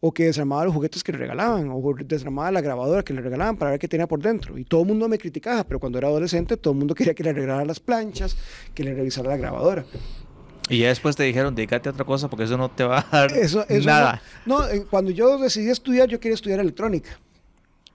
o 0.01 0.11
que 0.11 0.25
desarmaba 0.25 0.65
los 0.65 0.73
juguetes 0.73 1.03
que 1.03 1.11
le 1.11 1.19
regalaban, 1.19 1.69
o 1.71 1.93
desarmaba 2.03 2.51
la 2.51 2.59
grabadora 2.59 3.03
que 3.03 3.13
le 3.13 3.21
regalaban 3.21 3.55
para 3.55 3.71
ver 3.71 3.79
qué 3.79 3.87
tenía 3.87 4.07
por 4.07 4.19
dentro. 4.19 4.57
Y 4.57 4.65
todo 4.65 4.81
el 4.81 4.87
mundo 4.87 5.07
me 5.07 5.19
criticaba, 5.19 5.63
pero 5.63 5.79
cuando 5.79 5.99
era 5.99 6.07
adolescente 6.07 6.57
todo 6.57 6.73
el 6.73 6.79
mundo 6.79 6.95
quería 6.95 7.13
que 7.13 7.23
le 7.23 7.31
regalara 7.31 7.63
las 7.63 7.79
planchas, 7.79 8.35
que 8.73 8.83
le 8.83 8.93
revisara 8.93 9.29
la 9.29 9.37
grabadora. 9.37 9.85
Y 10.69 10.79
ya 10.79 10.87
después 10.87 11.15
te 11.15 11.23
dijeron, 11.23 11.53
dedícate 11.53 11.89
a 11.89 11.91
otra 11.91 12.05
cosa 12.05 12.29
porque 12.29 12.45
eso 12.45 12.57
no 12.57 12.69
te 12.69 12.83
va 12.83 13.05
a 13.11 13.27
dar 13.27 13.31
nada. 13.83 14.21
No, 14.45 14.59
cuando 14.89 15.11
yo 15.11 15.37
decidí 15.37 15.69
estudiar, 15.69 16.09
yo 16.09 16.19
quería 16.19 16.35
estudiar 16.35 16.59
electrónica. 16.59 17.19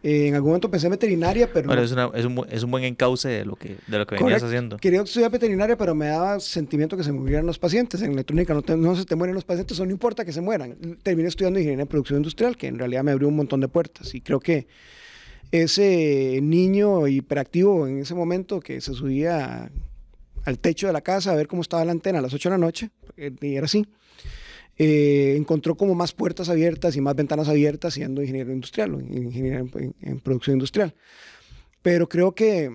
Eh, 0.07 0.29
en 0.29 0.37
algún 0.37 0.51
momento 0.51 0.71
pensé 0.71 0.87
en 0.87 0.93
veterinaria, 0.93 1.53
pero... 1.53 1.67
Bueno, 1.67 1.83
es, 1.83 1.91
un, 1.91 2.47
es, 2.49 2.63
un, 2.63 2.71
buen 2.71 2.85
encauce 2.85 3.29
de 3.29 3.45
lo 3.45 3.57
que, 3.57 3.77
de 3.89 3.99
lo 3.99 4.07
que 4.07 4.15
venías 4.15 4.41
haciendo. 4.41 4.77
Quería 4.77 5.03
estudiar 5.03 5.33
veterinaria, 5.33 5.77
pero 5.77 5.97
me 5.97 6.07
daba 6.07 6.39
sentimiento 6.39 6.97
que 6.97 7.03
se 7.03 7.11
murieran 7.11 7.45
los 7.45 7.59
pacientes. 7.59 8.01
En 8.03 8.13
electrónica 8.13 8.55
no, 8.55 8.63
no 8.77 8.95
se 8.95 9.05
te 9.05 9.17
mueren 9.17 9.35
los 9.35 9.43
pacientes, 9.43 9.81
o 9.81 9.85
no 9.85 9.91
importa 9.91 10.25
que 10.25 10.33
se 10.33 10.41
mueran. 10.41 10.77
Terminé 11.03 11.27
estudiando 11.27 11.59
ingeniería 11.59 11.83
en 11.83 11.89
producción 11.89 12.19
industrial, 12.19 12.57
que 12.57 12.69
en 12.69 12.79
realidad 12.79 13.03
me 13.03 13.11
abrió 13.11 13.27
un 13.27 13.35
montón 13.35 13.61
de 13.61 13.67
puertas. 13.67 14.15
Y 14.15 14.21
creo 14.21 14.39
que 14.39 14.69
ese 15.51 16.39
niño 16.41 17.09
hiperactivo 17.09 17.89
en 17.89 17.99
ese 17.99 18.15
momento 18.15 18.61
que 18.61 18.81
se 18.81 18.95
subía 18.95 19.73
al 20.45 20.59
techo 20.61 20.87
de 20.87 20.93
la 20.93 21.01
casa 21.01 21.33
a 21.33 21.35
ver 21.35 21.49
cómo 21.49 21.63
estaba 21.63 21.85
la 21.85 21.91
antena 21.91 22.21
a 22.21 22.23
las 22.23 22.33
8 22.33 22.49
de 22.49 22.55
la 22.55 22.59
noche, 22.59 22.91
y 23.17 23.57
era 23.57 23.65
así, 23.65 23.85
eh, 24.79 25.35
encontró 25.37 25.75
como 25.75 25.95
más 25.95 26.13
puertas 26.13 26.51
abiertas 26.51 26.97
y 26.97 27.01
más 27.01 27.17
ventanas 27.17 27.49
abiertas 27.49 27.95
siendo 27.95 28.21
ingeniero 28.21 28.53
industrial 28.53 28.95
o 28.95 29.01
ingeniero 29.01 29.67
en, 30.01 30.21
producción 30.21 30.57
industrial. 30.57 30.95
Pero 31.83 32.09
creo 32.09 32.35
que 32.35 32.71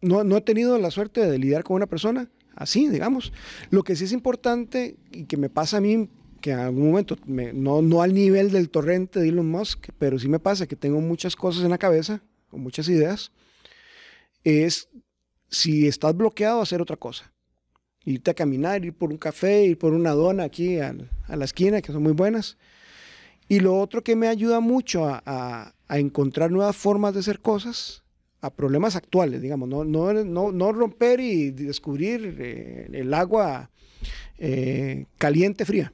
no, 0.00 0.22
no 0.22 0.36
he 0.36 0.40
tenido 0.42 0.78
la 0.78 0.90
suerte 0.90 1.28
de 1.28 1.38
lidiar 1.38 1.64
con 1.64 1.76
una 1.76 1.86
persona 1.86 2.30
así, 2.54 2.88
digamos. 2.88 3.32
Lo 3.70 3.82
que 3.82 3.96
sí 3.96 4.04
es 4.04 4.12
importante 4.12 4.96
y 5.10 5.24
que 5.24 5.36
me 5.36 5.50
pasa 5.50 5.78
a 5.78 5.80
mí, 5.80 6.08
que 6.40 6.52
en 6.52 6.60
algún 6.60 6.90
momento, 6.90 7.16
no, 7.26 7.82
no 7.82 8.02
al 8.02 8.14
nivel 8.14 8.52
del 8.52 8.70
torrente 8.70 9.18
de 9.18 9.28
Elon 9.28 9.50
Musk, 9.50 9.88
pero 9.98 10.18
sí 10.18 10.28
me 10.28 10.38
pasa 10.38 10.66
que 10.66 10.76
tengo 10.76 11.00
muchas 11.00 11.34
cosas 11.34 11.64
en 11.64 11.70
la 11.70 11.78
cabeza, 11.78 12.22
con 12.48 12.60
muchas 12.62 12.88
ideas, 12.88 13.32
es 14.44 14.88
si 15.48 15.88
estás 15.88 16.16
bloqueado, 16.16 16.62
hacer 16.62 16.80
otra 16.80 16.96
cosa 16.96 17.32
irte 18.04 18.30
a 18.30 18.34
caminar, 18.34 18.84
ir 18.84 18.92
por 18.92 19.10
un 19.10 19.18
café, 19.18 19.64
ir 19.64 19.78
por 19.78 19.92
una 19.92 20.12
dona 20.12 20.44
aquí 20.44 20.78
a, 20.78 20.94
la 21.28 21.44
esquina, 21.44 21.82
que 21.82 21.92
son 21.92 22.02
muy 22.02 22.12
buenas. 22.12 22.56
Y 23.48 23.60
lo 23.60 23.78
otro 23.78 24.02
que 24.02 24.16
me 24.16 24.28
ayuda 24.28 24.60
mucho 24.60 25.06
a, 25.06 25.74
encontrar 25.88 26.52
nuevas 26.52 26.76
formas 26.76 27.14
de 27.14 27.20
hacer 27.20 27.40
cosas, 27.40 28.04
a 28.40 28.50
problemas 28.50 28.96
actuales, 28.96 29.42
digamos, 29.42 29.68
no, 29.68 29.84
no, 29.84 30.52
no, 30.52 30.72
romper 30.72 31.20
y 31.20 31.50
descubrir 31.50 32.36
eh, 32.38 32.88
el 32.92 33.12
agua 33.12 33.70
eh, 34.38 35.06
caliente, 35.18 35.64
fría, 35.64 35.92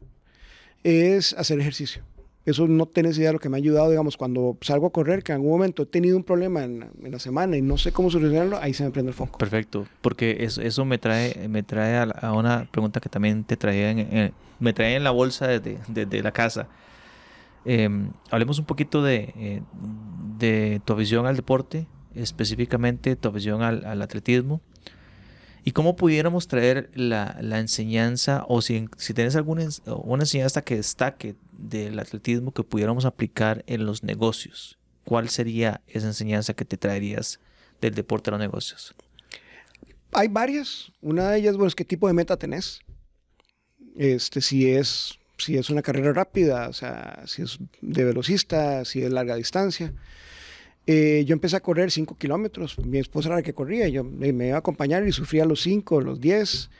es 0.85 1.33
hacer 1.33 1.59
ejercicio. 1.59 2.05
Eso 2.47 2.69
no 2.69 2.87
tienes 2.87 3.19
idea 3.19 3.31
de 3.31 3.33
lo 3.35 3.38
que 3.41 3.49
me 3.49 3.57
ha 3.57 3.59
ayudado, 3.59 3.91
digamos, 3.91 4.17
cuando 4.17 4.57
salgo 4.61 4.87
a 4.87 4.91
correr, 4.91 5.25
que 5.25 5.33
en 5.33 5.37
algún 5.37 5.50
momento 5.50 5.83
he 5.83 5.87
tenido 5.87 6.17
un 6.17 6.23
problema 6.23 6.62
en, 6.62 6.88
la 7.03 7.19
semana 7.19 7.57
y 7.57 7.62
no 7.62 7.76
sé 7.76 7.91
cómo 7.91 8.09
solucionarlo, 8.09 8.59
ahí 8.59 8.73
se 8.73 8.85
me 8.85 8.93
prende 8.93 9.11
el 9.11 9.17
foco. 9.17 9.37
Perfecto, 9.37 9.87
porque 10.00 10.37
eso, 10.41 10.62
eso 10.62 10.85
me 10.85 10.99
trae, 10.99 11.49
me 11.49 11.65
trae 11.65 11.99
a, 11.99 12.33
una 12.33 12.69
pregunta 12.71 13.00
que 13.00 13.09
también 13.09 13.43
te 13.43 13.57
traía 13.57 13.91
en, 13.91 14.33
me 14.61 14.73
trae 14.73 14.95
en 14.95 15.03
la 15.03 15.11
bolsa 15.11 15.49
desde, 15.49 16.07
de 16.07 16.23
la 16.23 16.31
casa. 16.31 16.69
Em, 17.65 18.12
hablemos 18.31 18.61
un 18.61 18.65
poquito 18.65 19.03
de, 19.03 19.35
eh, 19.37 19.62
de 20.38 20.81
tu 20.85 20.93
afición 20.93 21.26
al 21.26 21.35
deporte, 21.35 21.88
específicamente 22.15 23.17
tu 23.17 23.29
afición 23.29 23.62
al, 23.62 23.85
al 23.85 24.00
atletismo. 24.03 24.61
¿Y 25.66 25.73
cómo 25.73 25.96
pudiéramos 25.96 26.46
traer 26.46 26.90
la, 26.94 27.37
la 27.40 27.58
enseñanza, 27.58 28.44
o 28.46 28.62
si, 28.62 28.88
si 28.99 29.14
tienes 29.14 29.35
alguna 29.35 29.66
una 30.04 30.23
enseñanza 30.23 30.62
que 30.62 30.76
destaque 30.76 31.35
del 31.50 31.99
atletismo 31.99 32.52
que 32.52 32.62
pudiéramos 32.62 33.04
aplicar 33.04 33.64
en 33.66 33.85
los 33.85 34.04
negocios? 34.04 34.78
¿Cuál 35.02 35.28
sería 35.28 35.80
esa 35.88 36.06
enseñanza 36.06 36.54
que 36.54 36.64
te 36.64 36.76
traerías 36.76 37.40
del 37.80 37.96
deporte 37.96 38.30
a 38.30 38.35
los 38.35 38.40
negocios? 38.40 38.94
Hay 40.12 40.28
varias. 40.28 40.92
Una 41.00 41.32
de 41.32 41.38
ellas, 41.38 41.56
bueno, 41.56 41.66
es 41.66 41.75
qué 41.75 41.85
tipo 41.85 42.06
de 42.06 42.12
meta 42.12 42.37
tenés. 42.37 42.78
Este, 43.96 44.42
si 44.42 44.70
es, 44.70 45.18
si 45.37 45.56
es 45.56 45.68
una 45.68 45.82
carrera 45.82 46.12
rápida, 46.12 46.68
o 46.68 46.75
sea, 46.75 47.25
si 47.26 47.42
es 47.42 47.58
de 47.80 48.04
velocista, 48.04 48.85
si 48.85 49.02
es 49.02 49.11
larga 49.11 49.35
distancia. 49.35 49.92
Eh, 50.87 51.25
yo 51.26 51.33
empecé 51.33 51.57
a 51.57 51.61
correr 51.61 51.90
5 51.90 52.16
kilómetros. 52.16 52.78
Mi 52.78 52.99
esposa 52.99 53.28
era 53.28 53.37
la 53.37 53.43
que 53.43 53.52
corría. 53.52 53.88
Yo 53.88 54.05
me, 54.05 54.28
iba 54.28 54.57
a 54.57 54.59
acompañar 54.59 55.07
y 55.07 55.12
sufría 55.12 55.45
los 55.45 55.61
5, 55.62 56.00
los 56.00 56.21
10. 56.21 56.71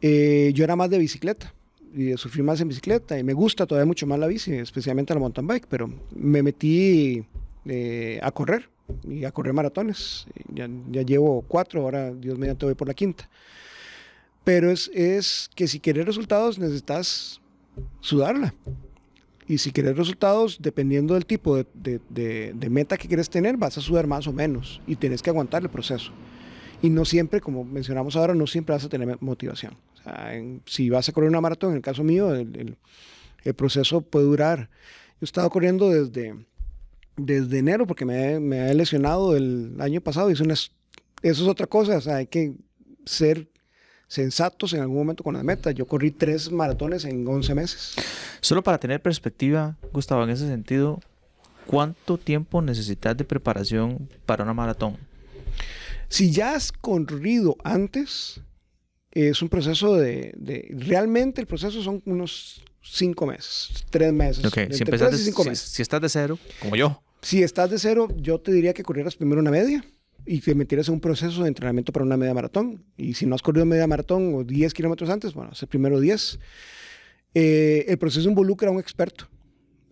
Eh, 0.00 0.52
yo 0.54 0.64
era 0.64 0.76
más 0.76 0.90
de 0.90 0.98
bicicleta 0.98 1.52
y 1.94 2.04
de 2.04 2.16
sufrir 2.16 2.44
más 2.44 2.60
en 2.60 2.68
bicicleta. 2.68 3.18
Y 3.18 3.24
me 3.24 3.34
gusta 3.34 3.66
todavía 3.66 3.86
mucho 3.86 4.06
más 4.06 4.18
la 4.18 4.26
bici, 4.26 4.54
especialmente 4.54 5.12
la 5.12 5.20
mountain 5.20 5.46
bike. 5.46 5.66
Pero 5.68 5.90
me 6.14 6.42
metí 6.42 7.24
eh, 7.66 8.18
a 8.22 8.30
correr 8.30 8.70
y 9.06 9.24
a 9.24 9.32
correr 9.32 9.52
maratones. 9.52 10.26
Ya, 10.52 10.68
ya, 10.90 11.02
llevo 11.02 11.44
cuatro, 11.46 11.82
ahora 11.82 12.14
Dios 12.14 12.38
mediante 12.38 12.64
voy 12.64 12.74
por 12.74 12.88
la 12.88 12.94
quinta. 12.94 13.28
Pero 14.44 14.70
es, 14.70 14.90
es 14.94 15.50
que 15.54 15.66
si 15.66 15.80
quieres 15.80 16.06
resultados 16.06 16.58
necesitas 16.58 17.40
sudarla. 18.00 18.54
Y 19.48 19.58
si 19.58 19.70
quieres 19.70 19.96
resultados, 19.96 20.58
dependiendo 20.60 21.14
del 21.14 21.24
tipo 21.24 21.56
de, 21.56 22.68
meta 22.68 22.96
que 22.96 23.06
quieres 23.06 23.30
tener, 23.30 23.56
vas 23.56 23.78
a 23.78 23.80
sudar 23.80 24.06
más 24.06 24.26
o 24.26 24.32
menos 24.32 24.80
y 24.86 24.96
tienes 24.96 25.22
que 25.22 25.30
aguantar 25.30 25.62
el 25.62 25.68
proceso. 25.68 26.10
Y 26.82 26.90
no 26.90 27.04
siempre, 27.04 27.40
como 27.40 27.64
mencionamos 27.64 28.16
ahora, 28.16 28.34
no 28.34 28.46
siempre 28.46 28.74
vas 28.74 28.84
a 28.84 28.88
tener 28.88 29.16
motivación. 29.20 29.76
si 30.66 30.90
vas 30.90 31.08
a 31.08 31.12
correr 31.12 31.30
una 31.30 31.40
maratón, 31.40 31.70
en 31.70 31.76
el 31.76 31.82
caso 31.82 32.02
mío, 32.02 32.34
el, 32.34 32.76
proceso 33.54 34.00
puede 34.00 34.26
durar. 34.26 34.68
Yo 35.20 35.22
he 35.22 35.24
estado 35.24 35.48
corriendo 35.48 35.90
desde, 35.90 36.34
desde 37.16 37.58
enero 37.58 37.86
porque 37.86 38.04
me, 38.04 38.40
me 38.40 38.68
he 38.68 38.74
lesionado 38.74 39.36
el 39.36 39.76
año 39.78 40.00
pasado 40.00 40.28
eso, 40.28 40.42
es, 40.44 40.72
eso 41.22 41.42
es 41.44 41.48
otra 41.48 41.68
cosa. 41.68 42.00
hay 42.16 42.26
que 42.26 42.54
ser 43.04 43.48
sensatos 44.08 44.72
en 44.72 44.80
algún 44.80 44.98
momento 44.98 45.24
con 45.24 45.34
las 45.34 45.44
metas. 45.44 45.74
Yo 45.74 45.86
corrí 45.86 46.10
tres 46.10 46.50
maratones 46.50 47.04
en 47.04 47.26
11 47.26 47.54
meses. 47.54 47.94
Solo 48.40 48.62
para 48.62 48.78
tener 48.78 49.00
perspectiva, 49.00 49.76
Gustavo, 49.92 50.24
en 50.24 50.30
ese 50.30 50.46
sentido, 50.46 51.00
¿cuánto 51.66 52.18
tiempo 52.18 52.62
necesitas 52.62 53.16
de 53.16 53.24
preparación 53.24 54.08
para 54.24 54.44
una 54.44 54.54
maratón? 54.54 54.96
Si 56.08 56.30
ya 56.30 56.54
has 56.54 56.70
corrido 56.70 57.56
antes, 57.64 58.40
es 59.10 59.42
un 59.42 59.48
proceso 59.48 59.94
de, 59.94 60.34
realmente 60.70 61.40
el 61.40 61.46
proceso 61.46 61.82
son 61.82 62.02
unos 62.04 62.62
cinco 62.80 63.26
meses, 63.26 63.84
tres 63.90 64.12
meses. 64.12 64.44
Si, 64.52 64.60
meses. 64.60 65.60
si 65.60 65.82
estás 65.82 66.00
de 66.00 66.08
cero, 66.08 66.38
como 66.60 66.76
yo. 66.76 67.02
Si 67.22 67.42
estás 67.42 67.70
de 67.70 67.78
cero, 67.80 68.06
yo 68.16 68.38
te 68.38 68.52
diría 68.52 68.72
que 68.72 68.84
corrieras 68.84 69.16
primero 69.16 69.40
una 69.40 69.50
media 69.50 69.84
y 70.26 70.40
te 70.40 70.54
metieras 70.54 70.88
en 70.88 70.94
un 70.94 71.00
proceso 71.00 71.42
de 71.42 71.48
entrenamiento 71.48 71.92
para 71.92 72.04
una 72.04 72.16
media 72.16 72.34
maratón. 72.34 72.84
Y 72.96 73.14
si 73.14 73.26
no 73.26 73.34
has 73.34 73.42
corrido 73.42 73.64
media 73.64 73.86
maratón 73.86 74.34
o 74.34 74.44
10 74.44 74.74
kilómetros 74.74 75.08
antes, 75.08 75.32
bueno, 75.34 75.52
hacer 75.52 75.68
primero 75.68 76.00
10. 76.00 76.38
Eh, 77.34 77.84
el 77.88 77.98
proceso 77.98 78.28
involucra 78.28 78.68
a 78.68 78.72
un 78.72 78.80
experto, 78.80 79.28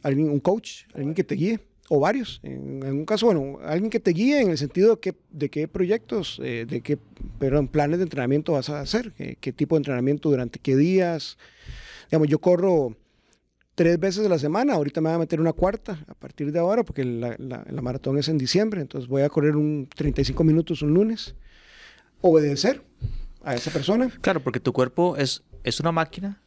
alguien, 0.03 0.31
un 0.31 0.41
coach, 0.41 0.85
alguien 0.95 1.15
que 1.15 1.25
te 1.25 1.35
guíe, 1.35 1.61
o 1.89 2.01
varios. 2.01 2.41
En, 2.43 2.83
un 2.83 3.05
caso, 3.05 3.27
bueno, 3.27 3.59
alguien 3.63 3.91
que 3.91 4.01
te 4.01 4.11
guíe 4.13 4.41
en 4.41 4.51
el 4.51 4.59
sentido 4.59 4.95
de 4.95 5.01
qué, 5.01 5.15
de 5.31 5.51
qué 5.51 5.69
proyectos, 5.69 6.41
eh, 6.43 6.67
de 6.67 6.81
qué 6.81 6.99
perdón, 7.39 7.69
planes 7.69 7.99
de 7.99 8.05
entrenamiento 8.05 8.53
vas 8.53 8.71
a 8.71 8.81
hacer, 8.81 9.13
qué 9.13 9.53
tipo 9.53 9.77
de 9.77 9.81
entrenamiento 9.81 10.31
durante 10.31 10.59
qué 10.59 10.77
días. 10.77 11.37
Digamos, 12.11 12.29
yo 12.29 12.39
corro 12.39 12.97
tres 13.75 13.99
veces 13.99 14.27
a 14.27 14.29
la 14.29 14.39
semana. 14.39 14.75
Ahorita 14.75 15.01
me 15.01 15.09
voy 15.09 15.17
a 15.17 15.19
meter 15.19 15.41
una 15.41 15.53
cuarta 15.53 16.05
a 16.09 16.15
partir 16.15 16.53
de 16.53 16.59
ahora, 16.59 16.85
porque 16.85 17.05
la, 17.05 17.37
la, 17.39 17.83
maratón 17.83 18.19
es 18.19 18.29
en 18.29 18.39
diciembre. 18.39 18.81
Entonces 18.81 19.09
voy 19.09 19.23
a 19.23 19.29
correr 19.29 19.57
un 19.57 19.89
35 19.95 20.45
minutos 20.45 20.83
un 20.83 20.95
lunes. 20.95 21.35
Obedecer 22.21 22.83
a 23.43 23.55
esa 23.55 23.71
persona. 23.71 24.11
Claro, 24.21 24.41
porque 24.41 24.61
tu 24.61 24.73
cuerpo 24.73 25.17
es, 25.17 25.43
es 25.63 25.81
una 25.81 25.93
máquina, 25.93 26.41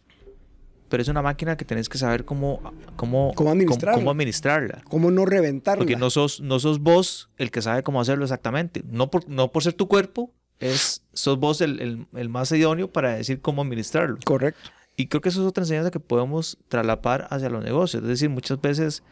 pero 0.90 1.04
es 1.04 1.10
una 1.10 1.22
máquina 1.22 1.56
que 1.58 1.66
tenés 1.66 1.90
que 1.90 1.98
saber 1.98 2.26
cómo, 2.26 2.62
cómo, 2.96 3.34
¿Cómo, 3.36 3.52
administrarla? 3.52 4.00
cómo, 4.00 4.12
administrarla. 4.12 4.82
Cómo 4.90 5.12
no 5.12 5.26
reventarla. 5.26 5.80
Porque 5.80 5.96
no 5.96 6.10
sos, 6.10 6.42
no 6.42 6.60
sos 6.60 6.80
vos 6.80 7.30
el 7.38 7.52
que 7.52 7.62
sabe 7.62 7.84
cómo 7.84 8.02
hacerlo 8.02 8.26
exactamente. 8.26 8.84
No 8.90 9.12
por, 9.12 9.30
no 9.30 9.52
por 9.52 9.64
ser 9.64 9.74
tu 9.74 9.88
cuerpo, 9.88 10.32
es, 10.60 11.04
sos 11.14 11.38
vos 11.38 11.62
el, 11.62 11.80
el, 11.80 12.08
el 12.16 12.30
más 12.30 12.52
idóneo 12.52 12.92
para 12.92 13.16
decir 13.16 13.42
cómo 13.42 13.62
administrarlo. 13.62 14.18
Correcto. 14.26 14.72
Y 15.00 15.08
creo 15.08 15.22
que 15.22 15.30
eso 15.30 15.42
es 15.42 15.48
otra 15.48 15.62
enseñanza 15.62 15.92
que 15.92 16.00
podemos 16.00 16.58
traslapar 16.70 17.28
hacia 17.30 17.50
los 17.50 17.64
negocios. 17.64 18.02
Es 18.02 18.10
decir, 18.10 18.30
muchas 18.30 18.60
veces, 18.60 19.04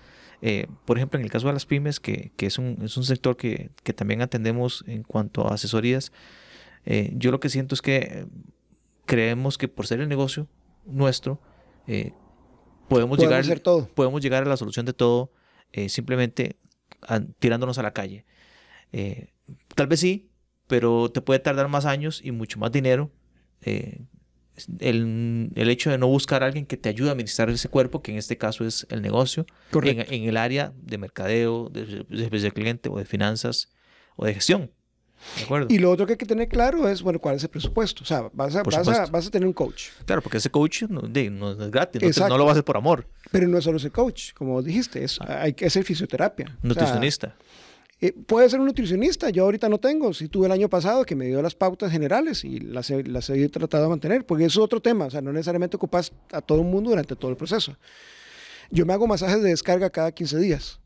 eh, 0.41 0.65
por 0.83 0.97
ejemplo, 0.97 1.19
en 1.19 1.25
el 1.25 1.31
caso 1.31 1.45
de 1.45 1.53
las 1.53 1.67
pymes, 1.67 1.99
que, 1.99 2.31
que 2.35 2.47
es, 2.47 2.57
un, 2.57 2.79
es, 2.81 2.97
un, 2.97 3.03
sector 3.03 3.37
que, 3.37 3.69
que, 3.83 3.93
también 3.93 4.23
atendemos 4.23 4.83
en 4.87 5.03
cuanto 5.03 5.47
a 5.47 5.53
asesorías, 5.53 6.11
eh, 6.85 7.11
yo 7.13 7.29
lo 7.29 7.39
que 7.39 7.49
siento 7.49 7.75
es 7.75 7.83
que 7.83 8.25
creemos 9.05 9.59
que 9.59 9.67
por 9.67 9.85
ser 9.85 10.01
el 10.01 10.09
negocio 10.09 10.47
nuestro, 10.87 11.39
eh, 11.85 12.13
podemos, 12.89 13.19
llegar, 13.19 13.41
hacer 13.41 13.59
todo. 13.59 13.87
podemos 13.93 14.21
llegar 14.21 14.41
a 14.41 14.49
la 14.49 14.57
solución 14.57 14.87
de 14.87 14.93
todo 14.93 15.31
simplemente 15.87 16.55
tirándonos 17.37 17.77
a 17.77 17.83
la 17.83 17.91
calle. 17.91 18.25
tal 19.75 19.87
vez 19.87 19.99
sí, 19.99 20.29
pero 20.67 21.11
te 21.11 21.21
puede 21.21 21.39
tardar 21.41 21.67
más 21.67 21.85
años 21.85 22.21
y 22.23 22.31
mucho 22.31 22.57
más 22.59 22.71
dinero 22.71 23.11
el, 24.79 25.51
el, 25.55 25.69
hecho 25.69 25.89
de 25.89 25.97
no 25.97 26.07
buscar 26.07 26.43
a 26.43 26.45
alguien 26.45 26.65
que 26.65 26.77
te 26.77 26.89
ayude 26.89 27.09
a 27.09 27.11
administrar 27.11 27.49
ese 27.49 27.69
cuerpo, 27.69 28.01
que 28.01 28.11
en 28.11 28.17
este 28.17 28.37
caso 28.37 28.65
es 28.65 28.87
el 28.89 29.01
negocio, 29.01 29.45
en, 29.73 30.01
en, 30.01 30.23
el 30.23 30.37
área 30.37 30.73
de 30.81 30.97
mercadeo, 30.97 31.69
de, 31.69 32.05
servicio 32.09 32.53
cliente 32.53 32.89
o 32.89 32.97
de 32.97 33.05
finanzas 33.05 33.69
o 34.15 34.25
de 34.25 34.33
gestión. 34.33 34.71
¿De 35.37 35.43
acuerdo? 35.43 35.67
Y 35.69 35.79
lo 35.79 35.91
otro 35.91 36.05
que 36.05 36.13
hay 36.13 36.17
que 36.17 36.25
tener 36.25 36.47
claro 36.47 36.87
es, 36.87 37.01
bueno, 37.01 37.19
cuál 37.19 37.35
es 37.35 37.43
el 37.43 37.49
presupuesto. 37.49 38.03
O 38.03 38.05
sea, 38.05 38.29
vas 38.33 38.55
a, 38.55 38.63
vas 38.63 38.87
a, 38.87 39.05
vas 39.07 39.27
a 39.27 39.31
tener 39.31 39.47
un 39.47 39.53
coach. 39.53 39.89
Claro, 40.05 40.21
porque 40.21 40.37
ese 40.37 40.49
coach 40.49 40.83
no, 40.83 41.01
no 41.01 41.51
es 41.51 41.71
gratis, 41.71 42.01
no, 42.01 42.11
te, 42.11 42.29
no, 42.29 42.37
lo 42.37 42.45
vas 42.45 42.49
a 42.49 42.51
hacer 42.53 42.65
por 42.65 42.77
amor. 42.77 43.07
Pero 43.31 43.47
no 43.47 43.57
es 43.57 43.63
solo 43.63 43.77
ese 43.77 43.89
coach, 43.89 44.33
como 44.33 44.61
dijiste, 44.61 45.03
es, 45.03 45.19
ah. 45.21 45.41
hay 45.41 45.53
que 45.53 45.65
hacer 45.65 45.83
fisioterapia. 45.83 46.57
Nutricionista. 46.61 47.27
O 47.27 47.31
sea, 47.31 47.55
eh, 48.01 48.11
puede 48.11 48.49
ser 48.49 48.59
un 48.59 48.65
nutricionista, 48.65 49.29
yo 49.29 49.43
ahorita 49.45 49.69
no 49.69 49.79
tengo. 49.79 50.13
Si 50.13 50.27
tuve 50.27 50.47
el 50.47 50.51
año 50.51 50.69
pasado 50.69 51.05
que 51.05 51.15
me 51.15 51.27
dio 51.27 51.41
las 51.41 51.55
pautas 51.55 51.91
generales 51.91 52.43
y 52.43 52.59
las 52.59 52.89
he, 52.89 53.03
las 53.03 53.29
he 53.29 53.47
tratado 53.49 53.83
de 53.83 53.89
mantener, 53.89 54.25
porque 54.25 54.45
eso 54.45 54.59
es 54.59 54.65
otro 54.65 54.81
tema. 54.81 55.05
O 55.05 55.09
sea, 55.09 55.21
no 55.21 55.31
necesariamente 55.31 55.77
ocupas 55.77 56.11
a 56.31 56.41
todo 56.41 56.59
el 56.59 56.67
mundo 56.67 56.89
durante 56.89 57.15
todo 57.15 57.31
el 57.31 57.37
proceso. 57.37 57.77
Yo 58.69 58.85
me 58.85 58.93
hago 58.93 59.07
masajes 59.07 59.41
de 59.41 59.49
descarga 59.49 59.89
cada 59.89 60.11
15 60.11 60.37
días. 60.39 60.79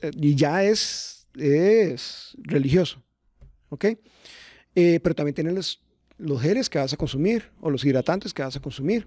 Eh, 0.00 0.10
y 0.14 0.34
ya 0.36 0.62
es, 0.62 1.26
es 1.36 2.36
religioso. 2.38 3.02
¿Ok? 3.70 3.86
Eh, 4.74 5.00
pero 5.02 5.14
también 5.14 5.34
tienes 5.34 5.54
los, 5.54 5.82
los 6.18 6.40
geles 6.40 6.70
que 6.70 6.78
vas 6.78 6.92
a 6.92 6.96
consumir 6.96 7.50
o 7.60 7.70
los 7.70 7.84
hidratantes 7.84 8.32
que 8.32 8.42
vas 8.42 8.54
a 8.54 8.60
consumir. 8.60 9.06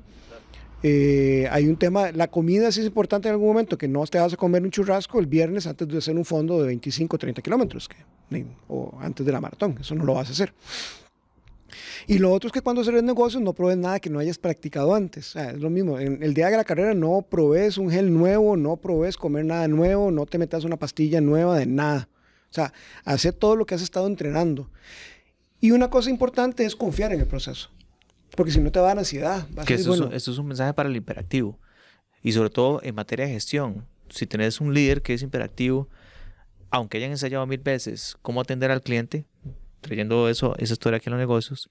Eh, 0.86 1.48
hay 1.50 1.68
un 1.68 1.78
tema, 1.78 2.12
la 2.12 2.28
comida 2.28 2.70
sí 2.72 2.82
es 2.82 2.88
importante 2.88 3.30
en 3.30 3.34
algún 3.34 3.48
momento, 3.48 3.78
que 3.78 3.88
no 3.88 4.06
te 4.06 4.20
vas 4.20 4.34
a 4.34 4.38
comer 4.38 4.64
un 4.64 4.70
churrasco 4.70 5.18
el 5.20 5.28
viernes 5.28 5.66
antes 5.66 5.88
de 5.88 5.98
hacer 5.98 6.16
un 6.18 6.26
fondo 6.26 6.60
de 6.60 6.68
25 6.68 7.16
o 7.16 7.20
30 7.20 7.42
kilómetros, 7.42 7.90
o 8.68 8.98
antes 9.00 9.26
de 9.26 9.32
la 9.32 9.40
maratón, 9.40 9.78
eso 9.80 9.96
no 9.96 10.04
lo 10.04 10.16
vas 10.16 10.28
a 10.28 10.34
hacer. 10.34 10.54
Y 12.06 12.18
lo 12.18 12.34
otro 12.34 12.48
es 12.48 12.54
que 12.54 12.62
cuando 12.62 12.82
haces 12.82 13.02
negocios 13.02 13.42
no 13.42 13.54
probes 13.54 13.78
nada 13.78 14.00
que 14.00 14.10
no 14.10 14.20
hayas 14.20 14.38
practicado 14.38 14.94
antes. 14.94 15.36
es 15.36 15.60
lo 15.60 15.70
mismo, 15.70 16.00
en 16.00 16.22
el 16.22 16.34
día 16.34 16.50
de 16.50 16.58
la 16.58 16.66
carrera 16.66 16.94
no 16.94 17.22
probes 17.22 17.78
un 17.78 17.90
gel 17.90 18.14
nuevo, 18.14 18.58
no 18.58 18.76
probes 18.76 19.16
comer 19.16 19.46
nada 19.46 19.68
nuevo, 19.70 20.12
no 20.12 20.26
te 20.26 20.38
metas 20.38 20.66
una 20.66 20.78
pastilla 20.78 21.22
nueva 21.22 21.58
de 21.58 21.66
nada. 21.66 22.10
O 22.50 22.54
sea, 22.54 22.74
hacer 23.06 23.34
todo 23.34 23.56
lo 23.56 23.66
que 23.66 23.76
has 23.76 23.82
estado 23.82 24.06
entrenando. 24.06 24.70
Y 25.60 25.72
una 25.72 25.90
cosa 25.90 26.10
importante 26.10 26.66
es 26.66 26.76
confiar 26.76 27.14
en 27.14 27.22
el 27.22 27.26
proceso. 27.26 27.72
Porque 28.36 28.52
si 28.52 28.60
no 28.60 28.72
te 28.72 28.80
va 28.80 28.86
a 28.86 28.90
dar 28.90 29.00
ansiedad. 29.00 29.48
que 29.66 29.76
esto, 29.76 30.12
es, 30.12 30.28
es 30.28 30.38
un 30.38 30.48
mensaje 30.48 30.74
para 30.74 30.90
el 30.90 30.96
imperactivo. 30.96 31.60
Y 32.22 32.32
sobre 32.32 32.50
todo 32.50 32.82
en 32.84 32.96
materia 32.96 33.26
de 33.26 33.34
gestión. 33.34 33.86
Si 34.10 34.28
tenés 34.28 34.62
un 34.62 34.74
líder 34.74 35.02
que 35.02 35.14
es 35.14 35.22
imperactivo, 35.22 35.90
aunque 36.70 36.98
hayan 36.98 37.12
ensayado 37.12 37.46
mil 37.46 37.60
veces 37.60 38.18
cómo 38.22 38.42
atender 38.42 38.72
al 38.72 38.82
cliente, 38.82 39.26
trayendo 39.82 40.30
eso, 40.30 40.56
esa 40.58 40.74
historia 40.74 40.98
aquí 40.98 41.10
en 41.10 41.14
los 41.14 41.20
negocios, 41.20 41.70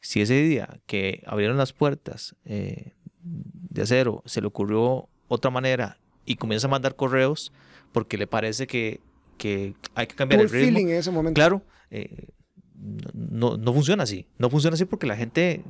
si 0.00 0.20
ese 0.20 0.34
día 0.42 0.80
que 0.86 1.22
abrieron 1.26 1.56
las 1.56 1.72
puertas 1.72 2.34
eh, 2.44 2.92
de 3.22 3.82
acero 3.82 4.22
se 4.26 4.40
le 4.40 4.48
ocurrió 4.48 5.08
otra 5.28 5.50
manera 5.50 5.98
y 6.24 6.36
comienza 6.36 6.66
a 6.66 6.70
mandar 6.70 6.96
correos 6.96 7.52
porque 7.92 8.18
le 8.18 8.26
parece 8.26 8.66
que, 8.66 9.00
que 9.38 9.74
hay 9.94 10.06
que 10.06 10.14
cambiar 10.14 10.42
el 10.42 10.50
ritmo. 10.50 10.78
en 10.78 10.90
ese 10.90 11.10
momento. 11.10 11.38
Claro, 11.38 11.62
eh, 11.90 12.28
no, 12.74 13.56
no 13.56 13.72
funciona 13.72 14.02
así. 14.02 14.26
No 14.38 14.50
funciona 14.50 14.74
así 14.74 14.84
porque 14.84 15.06
la 15.06 15.16
gente 15.16 15.62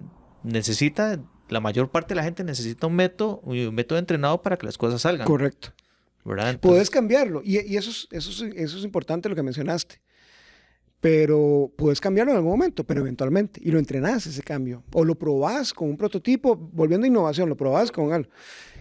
necesita, 0.42 1.20
la 1.48 1.60
mayor 1.60 1.90
parte 1.90 2.14
de 2.14 2.16
la 2.16 2.24
gente 2.24 2.44
necesita 2.44 2.86
un 2.86 2.94
método, 2.94 3.40
un 3.44 3.74
método 3.74 3.98
entrenado 3.98 4.42
para 4.42 4.56
que 4.56 4.66
las 4.66 4.78
cosas 4.78 5.02
salgan. 5.02 5.26
Correcto. 5.26 5.72
puedes 6.60 6.90
cambiarlo. 6.90 7.42
Y, 7.44 7.76
eso, 7.76 7.90
es, 7.90 8.08
eso, 8.10 8.44
eso 8.46 8.78
es 8.78 8.84
importante 8.84 9.28
lo 9.28 9.34
que 9.34 9.42
mencionaste. 9.42 10.00
Pero 11.00 11.72
puedes 11.76 12.00
cambiarlo 12.00 12.30
en 12.32 12.38
algún 12.38 12.52
momento, 12.52 12.84
pero 12.84 13.00
eventualmente. 13.00 13.60
Y 13.64 13.72
lo 13.72 13.80
entrenás 13.80 14.24
ese 14.26 14.42
cambio. 14.42 14.84
O 14.92 15.04
lo 15.04 15.16
probás 15.16 15.72
con 15.72 15.88
un 15.88 15.96
prototipo, 15.96 16.54
volviendo 16.56 17.04
a 17.04 17.08
innovación, 17.08 17.48
lo 17.48 17.56
probás 17.56 17.90
con 17.90 18.12
algo 18.12 18.30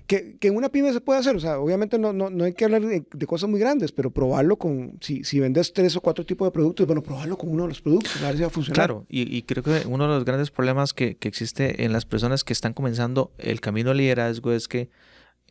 que, 0.08 0.38
que, 0.38 0.48
en 0.48 0.56
una 0.56 0.70
pyme 0.70 0.92
se 0.94 1.02
puede 1.02 1.20
hacer, 1.20 1.36
o 1.36 1.40
sea, 1.40 1.60
obviamente 1.60 1.98
no, 1.98 2.14
no, 2.14 2.30
no 2.30 2.44
hay 2.44 2.54
que 2.54 2.66
hablar 2.66 2.82
de, 2.82 3.06
cosas 3.26 3.50
muy 3.50 3.60
grandes, 3.60 3.92
pero 3.92 4.12
probarlo 4.12 4.58
con, 4.58 4.98
si, 5.02 5.24
si, 5.24 5.40
vendes 5.40 5.74
tres 5.74 5.96
o 5.96 6.02
cuatro 6.02 6.26
tipos 6.26 6.48
de 6.48 6.52
productos, 6.52 6.86
bueno, 6.86 7.02
probarlo 7.02 7.38
con 7.38 7.50
uno 7.50 7.64
de 7.64 7.70
los 7.70 7.82
productos, 7.82 8.22
a 8.22 8.28
ver 8.28 8.36
si 8.36 8.42
va 8.42 8.48
a 8.48 8.52
funcionar. 8.52 8.76
Claro, 8.76 9.06
y, 9.10 9.42
creo 9.44 9.64
que 9.64 9.88
uno 9.88 10.06
de 10.06 10.10
los 10.16 10.26
grandes 10.26 10.52
problemas 10.52 10.94
que, 10.94 11.16
que, 11.16 11.28
existe 11.28 11.84
en 11.84 11.94
las 11.94 12.06
personas 12.06 12.44
que 12.44 12.54
están 12.54 12.74
comenzando 12.74 13.32
el 13.38 13.62
camino 13.62 13.92
al 13.92 13.98
liderazgo 13.98 14.52
es 14.52 14.68
que 14.68 14.90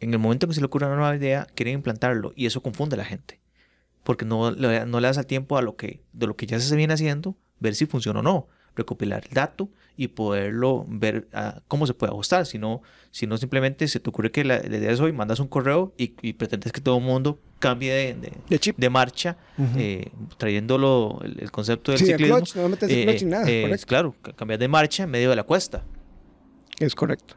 en 0.01 0.13
el 0.13 0.19
momento 0.19 0.47
que 0.47 0.55
se 0.55 0.61
le 0.61 0.67
ocurre 0.67 0.87
una 0.87 0.97
nueva 0.97 1.17
idea, 1.17 1.47
quieren 1.55 1.75
implantarlo 1.75 2.33
y 2.35 2.47
eso 2.47 2.63
confunde 2.63 2.95
a 2.95 2.99
la 2.99 3.05
gente, 3.05 3.41
porque 4.05 4.25
no, 4.25 4.51
no 4.51 5.01
le 5.01 5.07
das 5.07 5.19
el 5.19 5.27
tiempo 5.27 5.59
a 5.59 5.63
lo 5.63 5.77
que, 5.77 6.03
de 6.13 6.27
lo 6.27 6.37
que 6.37 6.47
ya 6.47 6.59
se 6.61 6.75
viene 6.77 6.95
haciendo, 6.95 7.37
ver 7.59 7.75
si 7.75 7.87
funciona 7.87 8.21
o 8.21 8.23
no 8.23 8.49
recopilar 8.77 9.25
el 9.29 9.35
dato 9.35 9.69
y 9.97 10.09
poderlo 10.09 10.87
ver 10.89 11.29
uh, 11.35 11.61
cómo 11.69 11.87
se 11.87 11.95
puede 11.95 12.11
ajustar. 12.13 12.47
Si 12.47 12.59
no, 12.59 12.83
si 13.11 13.27
no 13.27 13.37
simplemente 13.37 13.87
se 13.89 14.01
te 14.01 14.09
ocurre 14.09 14.31
que 14.31 14.45
la, 14.45 14.59
la 14.59 14.77
idea 14.77 14.91
es 14.91 15.01
hoy, 15.01 15.13
mandas 15.13 15.41
un 15.41 15.49
correo 15.49 15.93
y, 15.99 16.15
y, 16.23 16.33
pretendes 16.33 16.73
que 16.73 16.81
todo 16.81 16.99
el 16.99 17.05
mundo 17.05 17.39
cambie 17.59 17.93
de, 17.93 18.15
de, 18.15 18.33
de, 18.49 18.59
chip. 18.59 18.79
de 18.79 18.89
marcha, 18.89 19.37
uh 19.59 19.63
-huh. 19.63 19.75
eh, 19.77 20.11
trayéndolo 20.39 21.21
el, 21.23 21.41
el, 21.41 21.51
concepto 21.51 21.93
del 21.93 21.99
sí, 21.99 22.07
ciclismo. 22.07 22.39
El 22.39 22.43
clutch, 22.45 22.57
no 22.57 22.69
metes 22.71 22.91
eh, 22.91 23.05
clutch 23.05 23.23
nada, 23.25 23.45
eh, 23.47 23.77
claro, 23.87 24.15
cambiar 24.37 24.59
de 24.59 24.69
marcha 24.69 25.03
en 25.03 25.11
medio 25.11 25.29
de 25.29 25.37
la 25.37 25.43
cuesta. 25.43 25.85
Es 26.79 26.95
correcto. 26.95 27.35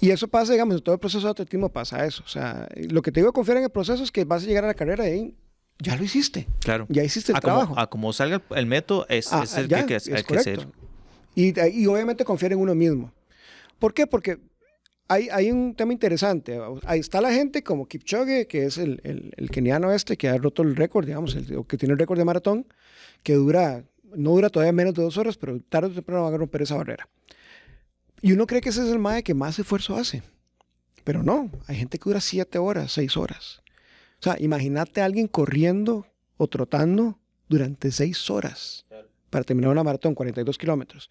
Y 0.00 0.10
eso 0.10 0.26
pasa, 0.26 0.52
digamos, 0.52 0.74
en 0.76 0.82
todo 0.82 0.94
el 0.94 1.00
proceso 1.00 1.26
de 1.26 1.30
atletismo 1.30 1.68
pasa 1.68 2.04
eso. 2.04 2.22
O 2.24 2.28
sea, 2.28 2.68
lo 2.74 3.02
que 3.02 3.12
te 3.12 3.20
digo 3.20 3.32
confiar 3.32 3.58
en 3.58 3.64
el 3.64 3.70
proceso 3.70 4.02
es 4.02 4.10
que 4.10 4.24
vas 4.24 4.42
a 4.42 4.46
llegar 4.46 4.64
a 4.64 4.68
la 4.68 4.74
carrera 4.74 5.08
y 5.08 5.34
ya 5.78 5.96
lo 5.96 6.04
hiciste. 6.04 6.46
Claro. 6.60 6.86
Ya 6.88 7.04
hiciste 7.04 7.32
el 7.32 7.36
a 7.36 7.40
trabajo. 7.40 7.68
Como, 7.68 7.80
a 7.80 7.90
como 7.90 8.12
salga 8.12 8.42
el 8.50 8.66
método, 8.66 9.06
es, 9.08 9.32
ah, 9.32 9.42
es 9.44 9.56
el 9.56 9.68
ya, 9.68 9.84
que, 9.86 9.98
que, 9.98 10.14
hay 10.14 10.22
que 10.22 10.36
hacer. 10.36 10.68
Y, 11.34 11.54
y, 11.60 11.86
obviamente 11.86 12.24
confiar 12.24 12.52
en 12.52 12.60
uno 12.60 12.74
mismo. 12.74 13.12
¿Por 13.78 13.92
qué? 13.92 14.06
Porque 14.06 14.38
hay, 15.08 15.28
hay 15.30 15.50
un 15.50 15.74
tema 15.74 15.92
interesante. 15.92 16.58
Ahí 16.84 17.00
está 17.00 17.20
la 17.20 17.32
gente 17.32 17.62
como 17.62 17.86
Kipchoge, 17.86 18.46
que 18.46 18.64
es 18.64 18.78
el, 18.78 19.00
el, 19.04 19.32
el 19.36 19.50
keniano 19.50 19.92
este 19.92 20.16
que 20.16 20.28
ha 20.28 20.38
roto 20.38 20.62
el 20.62 20.76
récord, 20.76 21.04
digamos, 21.04 21.34
el, 21.34 21.64
que 21.66 21.76
tiene 21.76 21.92
el 21.92 21.98
récord 21.98 22.18
de 22.18 22.24
maratón, 22.24 22.66
que 23.22 23.34
dura, 23.34 23.84
no 24.14 24.30
dura 24.30 24.48
todavía 24.48 24.72
menos 24.72 24.94
de 24.94 25.02
dos 25.02 25.18
horas, 25.18 25.36
pero 25.36 25.60
tarde 25.60 25.88
o 25.88 25.92
temprano 25.92 26.22
va 26.22 26.34
a 26.34 26.38
romper 26.38 26.62
esa 26.62 26.76
barrera. 26.76 27.08
Y 28.22 28.32
uno 28.32 28.46
cree 28.46 28.62
que 28.62 28.70
ese 28.70 28.82
es 28.82 28.90
el 28.90 28.98
MAE 28.98 29.22
que 29.22 29.34
más 29.34 29.58
esfuerzo 29.58 29.94
hace. 29.94 30.22
Pero 31.04 31.22
no, 31.22 31.50
hay 31.66 31.76
gente 31.76 31.98
que 31.98 32.04
dura 32.04 32.20
siete 32.20 32.58
horas, 32.58 32.92
seis 32.92 33.16
horas. 33.16 33.62
O 34.20 34.22
sea, 34.22 34.36
imagínate 34.40 35.00
a 35.00 35.04
alguien 35.04 35.28
corriendo 35.28 36.06
o 36.36 36.46
trotando 36.46 37.18
durante 37.48 37.90
seis 37.90 38.30
horas 38.30 38.86
para 39.30 39.44
terminar 39.44 39.70
una 39.70 39.84
maratón, 39.84 40.14
42 40.14 40.56
kilómetros. 40.58 41.10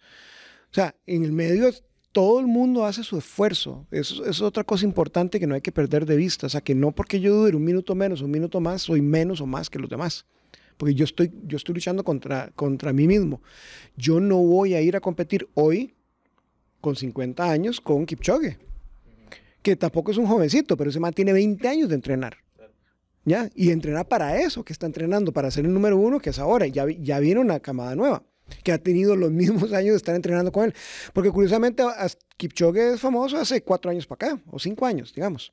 O 0.70 0.74
sea, 0.74 0.94
en 1.06 1.24
el 1.24 1.32
medio 1.32 1.70
todo 2.16 2.40
el 2.40 2.46
mundo 2.46 2.86
hace 2.86 3.04
su 3.04 3.18
esfuerzo. 3.18 3.86
Eso, 3.90 4.24
es 4.24 4.40
otra 4.40 4.64
cosa 4.64 4.86
importante 4.86 5.38
que 5.38 5.46
no 5.46 5.54
hay 5.54 5.60
que 5.60 5.70
perder 5.70 6.06
de 6.06 6.16
vista. 6.16 6.46
O 6.46 6.48
sea, 6.48 6.62
que 6.62 6.74
no 6.74 6.92
porque 6.92 7.20
yo 7.20 7.34
dure 7.34 7.54
un 7.54 7.64
minuto 7.64 7.94
menos, 7.94 8.22
un 8.22 8.30
minuto 8.30 8.58
más, 8.58 8.82
soy 8.82 9.02
menos 9.02 9.42
o 9.42 9.46
más 9.46 9.68
que 9.68 9.78
los 9.78 9.90
demás. 9.90 10.24
Porque 10.78 10.94
yo 10.94 11.04
estoy, 11.04 11.30
yo 11.44 11.58
estoy 11.58 11.74
luchando 11.74 12.04
contra, 12.04 12.50
contra 12.54 12.94
mí 12.94 13.06
mismo. 13.06 13.42
Yo 13.98 14.18
no 14.18 14.38
voy 14.38 14.72
a 14.72 14.80
ir 14.80 14.96
a 14.96 15.00
competir 15.00 15.46
hoy 15.52 15.94
con 16.80 16.96
50 16.96 17.50
años 17.50 17.82
con 17.82 18.06
Kipchoge, 18.06 18.56
que 19.60 19.76
tampoco 19.76 20.10
es 20.10 20.16
un 20.16 20.26
jovencito, 20.26 20.76
pero 20.76 20.88
ese 20.88 21.00
man 21.00 21.12
tiene 21.12 21.34
20 21.34 21.68
años 21.68 21.88
de 21.90 21.96
entrenar. 21.96 22.38
Y 23.54 23.72
entrenar 23.72 24.06
para 24.06 24.40
eso 24.40 24.64
que 24.64 24.72
está 24.72 24.86
entrenando, 24.86 25.32
para 25.32 25.50
ser 25.50 25.64
el 25.64 25.74
número 25.74 25.96
uno, 25.96 26.20
que 26.20 26.30
es 26.30 26.38
ahora. 26.38 26.66
Ya, 26.68 26.86
ya 26.88 27.18
viene 27.18 27.40
una 27.40 27.58
camada 27.58 27.96
nueva, 27.96 28.22
que 28.62 28.70
ha 28.72 28.78
tenido 28.78 29.16
los 29.16 29.30
mismos 29.32 29.72
años 29.72 29.92
de 29.92 29.96
estar 29.96 30.14
entrenando 30.14 30.52
con 30.52 30.66
él. 30.66 30.74
Porque 31.12 31.30
curiosamente, 31.30 31.82
Kipchoge 32.36 32.94
es 32.94 33.00
famoso 33.00 33.36
hace 33.36 33.62
cuatro 33.62 33.90
años 33.90 34.06
para 34.06 34.28
acá, 34.28 34.42
o 34.50 34.58
cinco 34.60 34.86
años, 34.86 35.12
digamos. 35.12 35.52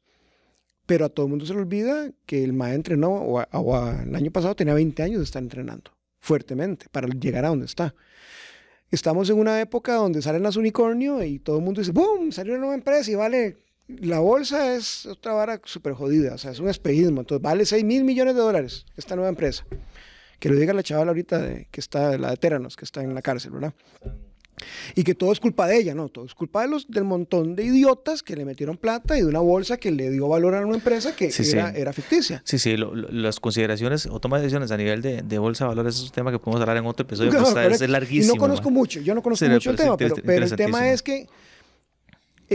Pero 0.85 1.05
a 1.05 1.09
todo 1.09 1.25
el 1.25 1.31
mundo 1.31 1.45
se 1.45 1.53
le 1.53 1.61
olvida 1.61 2.11
que 2.25 2.43
el 2.43 2.53
maestro 2.53 2.93
entrenó, 2.93 3.11
o, 3.11 3.89
el 3.89 4.15
año 4.15 4.31
pasado 4.31 4.55
tenía 4.55 4.75
20 4.75 5.01
años 5.01 5.19
de 5.19 5.23
estar 5.23 5.41
entrenando 5.41 5.91
fuertemente 6.19 6.85
para 6.91 7.07
llegar 7.07 7.45
a 7.45 7.49
donde 7.49 7.65
está. 7.65 7.95
Estamos 8.91 9.29
en 9.31 9.39
una 9.39 9.59
época 9.59 9.95
donde 9.95 10.21
salen 10.21 10.43
las 10.43 10.55
unicornios 10.55 11.25
y 11.25 11.39
todo 11.39 11.57
el 11.57 11.63
mundo 11.63 11.81
dice, 11.81 11.91
¡boom! 11.91 12.31
Salió 12.31 12.53
una 12.53 12.61
nueva 12.61 12.75
empresa 12.75 13.09
y 13.09 13.15
vale 13.15 13.57
la 13.87 14.19
bolsa 14.19 14.75
es 14.75 15.05
otra 15.05 15.33
vara 15.33 15.61
súper 15.65 15.93
jodida, 15.93 16.35
o 16.35 16.37
sea, 16.37 16.51
es 16.51 16.59
un 16.59 16.69
espejismo. 16.69 17.21
Entonces, 17.21 17.41
vale 17.41 17.65
6 17.65 17.83
mil 17.83 18.03
millones 18.03 18.35
de 18.35 18.41
dólares 18.41 18.85
esta 18.97 19.15
nueva 19.15 19.29
empresa. 19.29 19.65
Que 20.39 20.49
lo 20.49 20.55
diga 20.55 20.73
la 20.73 20.83
chavala 20.83 21.11
ahorita 21.11 21.39
de, 21.39 21.67
que 21.71 21.79
está, 21.79 22.17
la 22.17 22.31
de 22.31 22.37
Teranos, 22.37 22.75
que 22.75 22.85
está 22.85 23.01
en 23.01 23.13
la 23.13 23.21
cárcel, 23.21 23.51
¿verdad? 23.51 23.73
Y 24.95 25.03
que 25.03 25.15
todo 25.15 25.31
es 25.31 25.39
culpa 25.39 25.67
de 25.67 25.77
ella, 25.77 25.95
¿no? 25.95 26.09
Todo 26.09 26.25
es 26.25 26.35
culpa 26.35 26.61
de 26.61 26.67
los, 26.67 26.87
del 26.89 27.03
montón 27.03 27.55
de 27.55 27.63
idiotas 27.63 28.21
que 28.23 28.35
le 28.35 28.45
metieron 28.45 28.77
plata 28.77 29.17
y 29.17 29.21
de 29.21 29.27
una 29.27 29.39
bolsa 29.39 29.77
que 29.77 29.91
le 29.91 30.09
dio 30.09 30.27
valor 30.27 30.55
a 30.55 30.65
una 30.65 30.75
empresa 30.75 31.15
que 31.15 31.31
sí, 31.31 31.49
era, 31.51 31.71
sí. 31.71 31.81
era, 31.81 31.91
ficticia. 31.91 32.41
Sí, 32.45 32.59
sí, 32.59 32.77
lo, 32.77 32.93
lo, 32.93 33.09
las 33.09 33.39
consideraciones 33.39 34.05
o 34.05 34.19
toma 34.19 34.37
de 34.37 34.43
decisiones 34.43 34.71
a 34.71 34.77
nivel 34.77 35.01
de, 35.01 35.21
de, 35.21 35.37
bolsa 35.39 35.65
de 35.65 35.69
valores 35.69 35.95
es 35.95 36.03
un 36.03 36.11
tema 36.11 36.31
que 36.31 36.39
podemos 36.39 36.61
hablar 36.61 36.77
en 36.77 36.85
otro 36.85 37.05
episodio, 37.05 37.31
pues, 37.31 37.81
es 37.81 37.89
larguísimo. 37.89 38.35
Y 38.35 38.37
no 38.37 38.39
conozco 38.39 38.69
man. 38.69 38.75
mucho, 38.75 38.99
yo 39.01 39.15
no 39.15 39.23
conozco 39.23 39.45
mucho 39.47 39.71
el 39.71 39.75
tema, 39.75 39.97
pero, 39.97 40.15
pero 40.23 40.45
el 40.45 40.55
tema 40.55 40.91
es 40.91 41.01
que 41.01 41.27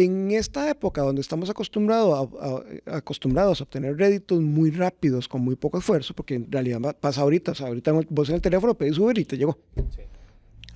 en 0.04 0.30
esta 0.30 0.68
época 0.70 1.02
donde 1.02 1.20
estamos 1.20 1.50
acostumbrados 1.50 2.30
a, 2.40 2.92
a, 2.92 2.96
acostumbrados 2.96 3.60
a 3.60 3.64
obtener 3.64 3.96
réditos 3.96 4.40
muy 4.40 4.70
rápidos 4.70 5.28
con 5.28 5.42
muy 5.42 5.56
poco 5.56 5.78
esfuerzo, 5.78 6.14
porque 6.14 6.34
en 6.34 6.50
realidad 6.50 6.96
pasa 7.00 7.22
ahorita, 7.22 7.52
o 7.52 7.54
sea, 7.54 7.68
ahorita 7.68 7.92
vos 8.08 8.28
en 8.28 8.36
el 8.36 8.40
teléfono 8.40 8.74
pedís 8.74 8.98
Uber 8.98 9.18
y 9.18 9.24
te 9.24 9.36
llegó. 9.36 9.58
Sí. 9.76 10.02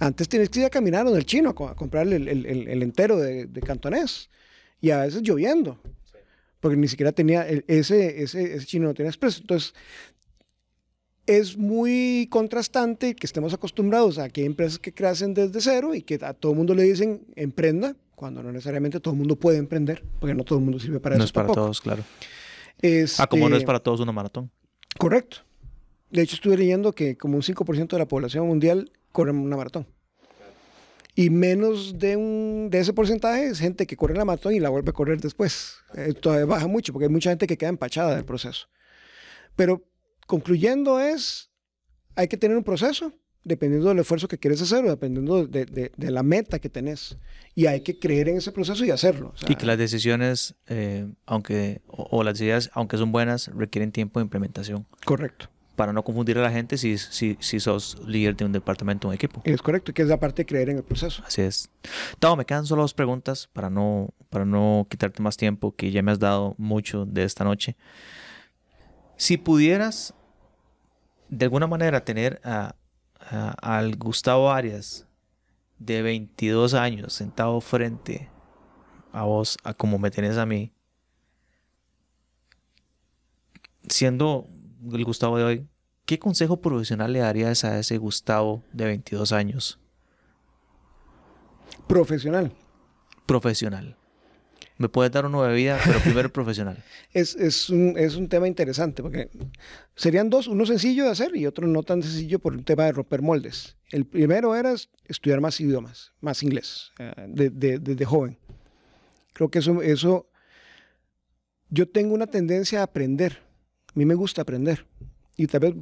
Antes 0.03 0.29
tienes 0.29 0.49
que 0.49 0.59
ir 0.59 0.67
a 0.67 0.71
caminar 0.71 1.07
en 1.07 1.15
el 1.15 1.25
chino 1.25 1.51
a, 1.51 1.77
comprar 1.77 2.09
el, 2.09 2.27
el, 2.27 2.47
el, 2.47 2.83
entero 2.83 3.17
de, 3.19 3.47
de, 3.47 3.61
cantonés. 3.61 4.31
Y 4.81 4.91
a 4.91 4.99
veces 4.99 5.23
lloviendo. 5.23 5.79
Porque 6.59 6.77
ni 6.77 6.89
siquiera 6.89 7.13
tenía, 7.13 7.47
ese, 7.47 8.21
ese, 8.21 8.57
ese 8.57 8.67
chino 8.67 8.87
no 8.87 8.95
tenía 8.95 9.11
expreso. 9.11 9.43
Entonces, 9.43 9.75
es 11.27 11.57
muy 11.57 12.27
contrastante 12.33 13.15
que 13.15 13.27
estemos 13.27 13.55
acostumbrados 13.55 14.19
a 14.19 14.29
que 14.29 14.41
hay 14.41 14.49
empresas 14.49 14.81
que 14.81 14.93
crecen 14.93 15.35
desde 15.35 15.61
cero 15.61 15.95
y 15.95 16.03
que 16.03 16.19
a 16.21 16.35
todo 16.35 16.51
el 16.51 16.59
mundo 16.59 16.75
le 16.75 16.83
dicen 16.83 17.25
emprenda, 17.37 17.95
cuando 18.23 18.41
no 18.41 18.53
necesariamente 18.53 19.01
todo 19.01 19.15
el 19.15 19.19
mundo 19.19 19.35
puede 19.35 19.59
emprender, 19.59 20.05
porque 20.21 20.33
no 20.33 20.45
todo 20.45 20.61
el 20.61 20.65
mundo 20.65 20.79
sirve 20.79 21.01
para 21.01 21.17
eso. 21.17 21.19
No 21.19 21.25
es 21.25 21.33
para 21.33 21.49
todos, 21.49 21.81
claro. 21.81 22.05
ah, 23.19 23.27
como 23.27 23.49
no 23.49 23.57
es 23.57 23.63
este, 23.63 23.67
para 23.67 23.81
todos 23.81 23.99
una 23.99 24.13
maratón. 24.13 24.49
Correcto. 24.97 25.39
De 26.09 26.23
hecho, 26.23 26.37
estuve 26.37 26.57
leyendo 26.57 26.93
que 26.93 27.17
como 27.17 27.35
un 27.35 27.43
5% 27.43 27.89
de 27.89 27.99
la 27.99 28.07
población 28.07 28.47
mundial 28.47 28.93
corre 29.11 29.33
una 29.33 29.57
maratón. 29.57 29.89
Y 31.17 31.31
menos 31.31 31.99
de, 31.99 32.15
un, 32.15 32.69
de 32.71 32.79
ese 32.79 32.93
porcentaje 32.93 33.47
es 33.47 33.59
gente 33.59 33.89
que 33.89 33.97
corre 33.97 34.15
la 34.15 34.25
maratón 34.25 34.55
y 34.55 34.61
la 34.61 34.69
vuelve 34.69 34.91
a 34.91 34.93
correr 34.93 35.21
después. 35.21 35.79
Eh, 35.97 36.13
todavía 36.13 36.47
baja 36.47 36.69
mucho 36.69 36.93
porque 36.93 37.07
hay 37.07 37.13
mucha 37.13 37.31
gente 37.31 37.49
que 37.49 37.59
queda 37.59 37.71
empachada 37.71 38.15
del 38.15 38.25
proceso. 38.25 38.69
Pero 39.57 39.83
concluyendo 40.29 41.01
es, 41.01 41.51
hay 42.15 42.29
que 42.29 42.37
tener 42.37 42.57
un 42.57 42.63
proceso 42.63 43.13
dependiendo 43.45 43.89
del 43.89 43.99
esfuerzo 43.99 44.29
que 44.29 44.39
quieres 44.39 44.63
hacer 44.63 44.85
o 44.85 44.91
dependiendo 44.91 45.47
de, 45.47 45.65
de, 45.65 46.11
la 46.11 46.23
meta 46.23 46.59
que 46.59 46.69
tenés. 46.69 47.17
Y 47.55 47.67
hay 47.67 47.81
que 47.81 47.99
creer 47.99 48.29
en 48.29 48.37
ese 48.37 48.53
proceso 48.53 48.85
y 48.85 48.91
hacerlo. 48.91 49.35
y 49.49 49.57
que 49.57 49.67
las 49.67 49.79
decisiones, 49.79 50.55
eh, 50.69 51.07
aunque, 51.27 51.83
o, 51.87 52.23
las 52.23 52.41
ideas, 52.41 52.71
aunque 52.75 52.97
son 52.97 53.13
buenas, 53.13 53.51
requieren 53.55 53.93
tiempo 53.93 54.21
de 54.21 54.25
implementación. 54.25 54.87
Correcto. 55.05 55.49
Para 55.77 55.93
no 55.93 56.05
confundir 56.05 56.39
a 56.39 56.43
la 56.43 56.51
gente 56.51 56.77
si, 56.77 56.99
si, 56.99 57.37
si 57.41 57.59
sos 57.59 57.99
líder 58.07 58.37
de 58.37 58.45
un 58.45 58.53
departamento 58.53 59.09
o 59.09 59.11
un 59.11 59.15
equipo. 59.15 59.41
Es 59.45 59.63
correcto, 59.63 59.93
que 59.93 60.03
es 60.03 60.09
la 60.09 60.21
parte 60.21 60.43
de 60.43 60.47
creer 60.47 60.69
en 60.69 60.77
el 60.77 60.85
proceso. 60.85 61.23
Así 61.27 61.43
es. 61.43 61.71
Tao, 62.19 62.37
me 62.37 62.45
quedan 62.45 62.67
solo 62.67 62.83
dos 62.83 62.95
preguntas 62.95 63.49
para 63.53 63.71
no, 63.71 64.11
para 64.31 64.45
no 64.45 64.87
quitarte 64.89 65.23
más 65.23 65.37
tiempo, 65.37 65.75
que 65.75 65.91
ya 65.91 66.03
me 66.03 66.13
has 66.13 66.19
dado 66.19 66.55
mucho 66.59 67.07
de 67.07 67.25
esta 67.25 67.43
noche. 67.43 67.77
Si 69.17 69.39
pudieras 69.39 70.15
de 71.31 71.47
alguna 71.47 71.67
manera 71.67 72.05
tener 72.05 72.41
a, 72.45 72.75
al 73.33 73.97
Gustavo 73.97 74.51
Arias 74.51 75.07
de 75.79 76.03
22 76.03 76.75
años 76.75 77.13
sentado 77.13 77.61
frente 77.61 78.31
a 79.13 79.25
vos, 79.25 79.59
a 79.65 79.75
como 79.75 79.99
me 79.99 80.11
tenés 80.11 80.37
a 80.37 80.47
mí, 80.47 80.73
siendo 83.89 84.49
el 84.93 85.05
Gustavo 85.05 85.39
de 85.39 85.45
hoy, 85.45 85.69
¿qué 86.07 86.19
consejo 86.19 86.61
profesional 86.61 87.13
le 87.13 87.21
darías 87.21 87.65
a 87.65 87.79
ese 87.79 87.99
Gustavo 87.99 88.63
de 88.73 88.85
22 88.85 89.33
años? 89.33 89.79
Profesional. 91.87 92.53
Profesional. 93.27 93.97
Me 94.83 94.89
puedes 94.89 95.13
dar 95.13 95.25
una 95.25 95.39
bebida, 95.43 95.79
pero 95.85 96.01
primero 96.01 96.33
profesional. 96.33 96.83
Es, 97.13 97.37
es, 97.37 97.71
un, 97.71 97.95
es, 97.97 98.17
un, 98.17 98.29
tema 98.29 98.49
interesante, 98.49 99.01
porque 99.01 99.31
serían 99.95 100.29
dos, 100.29 100.49
uno 100.49 100.67
sencillo 100.67 101.05
de 101.05 101.11
hacer 101.11 101.37
y 101.37 101.47
otro 101.47 101.69
no 101.69 101.85
tan 101.85 102.03
sencillo 102.03 102.41
por 102.41 102.53
un 102.55 102.65
tema 102.65 102.87
de 102.87 102.93
romper 102.93 103.23
moldes. 103.23 103.77
El 103.91 104.07
primero 104.07 104.57
era 104.57 104.75
estudiar 105.05 105.41
más 105.41 105.61
idiomas, 105.61 106.13
más 106.21 106.43
inglés, 106.43 106.91
eh, 106.99 107.13
desde 107.29 107.79
de, 107.79 108.05
joven. 108.05 108.39
Creo 109.35 109.53
que 109.53 109.61
eso, 109.61 109.81
eso, 109.83 110.29
yo 111.71 111.89
tengo 111.89 112.13
una 112.15 112.27
tendencia 112.27 112.81
a 112.81 112.83
aprender. 112.83 113.39
A 113.87 113.93
mí 113.95 114.05
me 114.05 114.15
gusta 114.15 114.43
aprender 114.43 114.85
y 115.37 115.47
tal 115.47 115.61
vez 115.61 115.75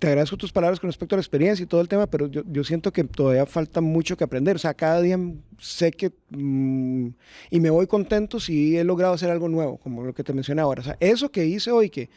te 0.00 0.08
agradezco 0.08 0.36
tus 0.36 0.52
palabras 0.52 0.80
con 0.80 0.88
respecto 0.88 1.14
a 1.14 1.18
la 1.18 1.20
experiencia 1.20 1.62
y 1.62 1.66
todo 1.66 1.80
el 1.80 1.88
tema, 1.88 2.08
pero 2.08 2.26
yo, 2.26 2.42
yo 2.46 2.64
siento 2.64 2.92
que 2.92 3.04
todavía 3.04 3.46
falta 3.46 3.80
mucho 3.80 4.16
que 4.16 4.24
aprender. 4.24 4.56
O 4.56 4.58
sea, 4.58 4.74
cada 4.74 5.00
día 5.00 5.18
sé 5.58 5.92
que... 5.92 6.12
Mm, 6.30 7.08
y 7.50 7.60
me 7.60 7.70
voy 7.70 7.86
contento 7.86 8.40
si 8.40 8.76
he 8.76 8.82
logrado 8.82 9.14
hacer 9.14 9.30
algo 9.30 9.48
nuevo, 9.48 9.78
como 9.78 10.02
lo 10.02 10.12
que 10.12 10.24
te 10.24 10.32
mencioné 10.32 10.60
ahora. 10.60 10.80
O 10.80 10.84
sea, 10.84 10.96
eso 10.98 11.30
que 11.30 11.46
hice 11.46 11.70
hoy, 11.70 11.88
que, 11.88 12.10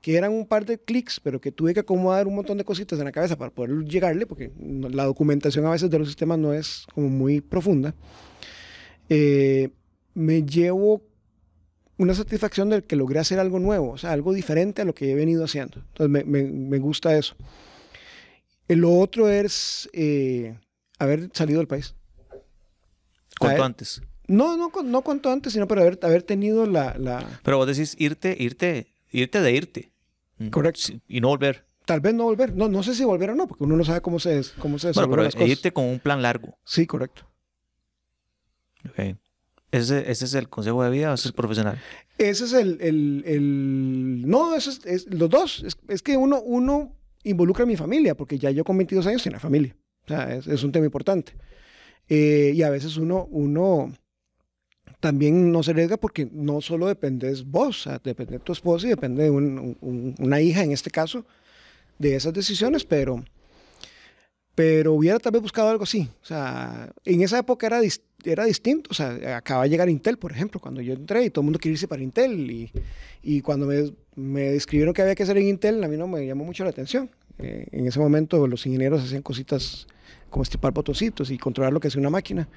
que 0.00 0.16
eran 0.16 0.32
un 0.32 0.46
par 0.46 0.64
de 0.64 0.78
clics, 0.78 1.18
pero 1.18 1.40
que 1.40 1.50
tuve 1.50 1.74
que 1.74 1.80
acomodar 1.80 2.28
un 2.28 2.36
montón 2.36 2.56
de 2.56 2.64
cositas 2.64 2.98
en 3.00 3.06
la 3.06 3.12
cabeza 3.12 3.36
para 3.36 3.50
poder 3.50 3.84
llegarle, 3.84 4.24
porque 4.24 4.52
la 4.58 5.04
documentación 5.04 5.66
a 5.66 5.70
veces 5.70 5.90
de 5.90 5.98
los 5.98 6.06
sistemas 6.06 6.38
no 6.38 6.52
es 6.52 6.86
como 6.94 7.08
muy 7.08 7.40
profunda, 7.40 7.94
eh, 9.08 9.70
me 10.14 10.42
llevo 10.44 11.02
una 11.98 12.14
satisfacción 12.14 12.70
de 12.70 12.82
que 12.82 12.96
logré 12.96 13.18
hacer 13.18 13.38
algo 13.38 13.58
nuevo, 13.58 13.90
o 13.90 13.98
sea, 13.98 14.12
algo 14.12 14.32
diferente 14.32 14.82
a 14.82 14.84
lo 14.84 14.94
que 14.94 15.10
he 15.10 15.14
venido 15.14 15.44
haciendo. 15.44 15.78
Entonces, 15.78 16.26
me, 16.26 16.44
me, 16.44 16.78
gusta 16.78 17.16
eso. 17.16 17.36
Lo 18.68 18.92
otro 18.92 19.28
es 19.28 19.90
eh, 19.92 20.58
haber 20.98 21.30
salido 21.32 21.58
del 21.58 21.66
país. 21.66 21.94
¿Cuánto 23.38 23.64
antes? 23.64 24.00
No, 24.28 24.56
no, 24.56 24.70
no 24.84 25.02
cuanto 25.02 25.30
antes, 25.30 25.52
sino 25.52 25.66
por 25.66 25.78
haber, 25.78 25.98
haber 26.02 26.22
tenido 26.22 26.66
la, 26.66 26.96
la... 26.98 27.40
Pero 27.42 27.56
vos 27.56 27.66
decís 27.66 27.96
irte, 27.98 28.36
irte, 28.38 28.92
irte 29.10 29.40
de 29.40 29.52
irte. 29.52 29.92
Mm. 30.38 30.48
Correcto. 30.48 30.92
Y 31.08 31.20
no 31.20 31.28
volver. 31.28 31.66
Tal 31.84 32.00
vez 32.00 32.14
no 32.14 32.24
volver. 32.24 32.54
No, 32.54 32.68
no 32.68 32.82
sé 32.82 32.94
si 32.94 33.04
volver 33.04 33.30
o 33.30 33.34
no, 33.34 33.48
porque 33.48 33.64
uno 33.64 33.76
no 33.76 33.84
sabe 33.84 34.02
cómo 34.02 34.20
se, 34.20 34.42
cómo 34.58 34.78
se 34.78 34.92
bueno, 34.92 35.10
pero 35.10 35.46
irte 35.46 35.72
con 35.72 35.86
un 35.86 35.98
plan 35.98 36.20
largo. 36.20 36.58
Sí, 36.64 36.86
correcto. 36.86 37.26
Ok. 38.88 39.16
¿Ese, 39.70 40.10
¿Ese, 40.10 40.24
es 40.24 40.34
el 40.34 40.48
consejo 40.48 40.82
de 40.82 40.90
vida 40.90 41.10
o 41.10 41.14
es 41.14 41.26
el 41.26 41.32
profesional? 41.32 41.78
Ese 42.16 42.44
es 42.44 42.52
el... 42.52 42.78
el, 42.80 43.22
el 43.26 44.28
no, 44.28 44.54
eso 44.54 44.70
es, 44.84 45.06
los 45.06 45.28
dos. 45.28 45.62
Es, 45.64 45.76
es, 45.88 46.02
que 46.02 46.16
uno, 46.16 46.40
uno 46.40 46.96
involucra 47.24 47.64
a 47.64 47.66
mi 47.66 47.76
familia, 47.76 48.16
porque 48.16 48.38
ya 48.38 48.50
yo 48.50 48.64
con 48.64 48.78
22 48.78 49.06
años 49.06 49.22
tengo 49.22 49.38
familia. 49.38 49.76
O 50.04 50.08
sea, 50.08 50.34
es, 50.34 50.46
es 50.46 50.62
un 50.62 50.72
tema 50.72 50.86
importante. 50.86 51.34
Eh, 52.08 52.52
y 52.54 52.62
a 52.62 52.70
veces 52.70 52.96
uno, 52.96 53.28
uno 53.30 53.92
también 55.00 55.52
no 55.52 55.62
se 55.62 55.72
arriesga 55.72 55.96
porque 55.96 56.28
no 56.32 56.60
solo 56.60 56.86
dependes 56.86 57.44
vos, 57.44 57.80
o 57.80 57.90
sea, 57.90 58.00
depende 58.02 58.32
de 58.32 58.38
tu 58.40 58.52
esposa 58.52 58.86
y 58.86 58.90
depende 58.90 59.24
de 59.24 59.30
un, 59.30 60.16
una 60.18 60.40
hija 60.40 60.62
en 60.62 60.72
este 60.72 60.90
caso 60.90 61.24
de 61.98 62.16
esas 62.16 62.32
decisiones, 62.32 62.84
pero 62.84 63.24
pero 64.58 64.92
hubiera 64.92 65.20
tal 65.20 65.30
vez 65.30 65.40
buscado 65.40 65.68
algo 65.68 65.84
así. 65.84 66.08
O 66.20 66.26
sea, 66.26 66.90
en 67.04 67.22
esa 67.22 67.38
época 67.38 67.68
era, 67.68 67.80
era 68.24 68.44
distinto. 68.44 68.90
O 68.90 68.94
sea, 68.94 69.36
acaba 69.36 69.62
de 69.62 69.68
llegar 69.68 69.88
Intel, 69.88 70.18
por 70.18 70.32
ejemplo, 70.32 70.58
cuando 70.58 70.80
yo 70.80 70.94
entré 70.94 71.26
y 71.26 71.30
todo 71.30 71.42
el 71.42 71.44
mundo 71.44 71.60
quería 71.60 71.74
irse 71.74 71.86
para 71.86 72.02
Intel. 72.02 72.50
Y, 72.50 72.72
y 73.22 73.40
cuando 73.40 73.66
me, 73.66 73.92
me, 74.16 74.50
describieron 74.50 74.92
que 74.92 75.02
había 75.02 75.14
que 75.14 75.22
hacer 75.22 75.38
en 75.38 75.46
Intel, 75.46 75.84
a 75.84 75.86
mí 75.86 75.96
no 75.96 76.08
me 76.08 76.26
llamó 76.26 76.42
mucho 76.42 76.64
la 76.64 76.70
atención. 76.70 77.08
Eh, 77.38 77.68
en 77.70 77.86
ese 77.86 78.00
momento 78.00 78.48
los 78.48 78.66
ingenieros 78.66 79.04
hacían 79.04 79.22
cositas 79.22 79.86
como 80.28 80.42
estipar 80.42 80.72
botoncitos 80.72 81.30
y 81.30 81.38
controlar 81.38 81.72
lo 81.72 81.78
que 81.78 81.86
hacía 81.86 82.00
una 82.00 82.10
máquina. 82.10 82.48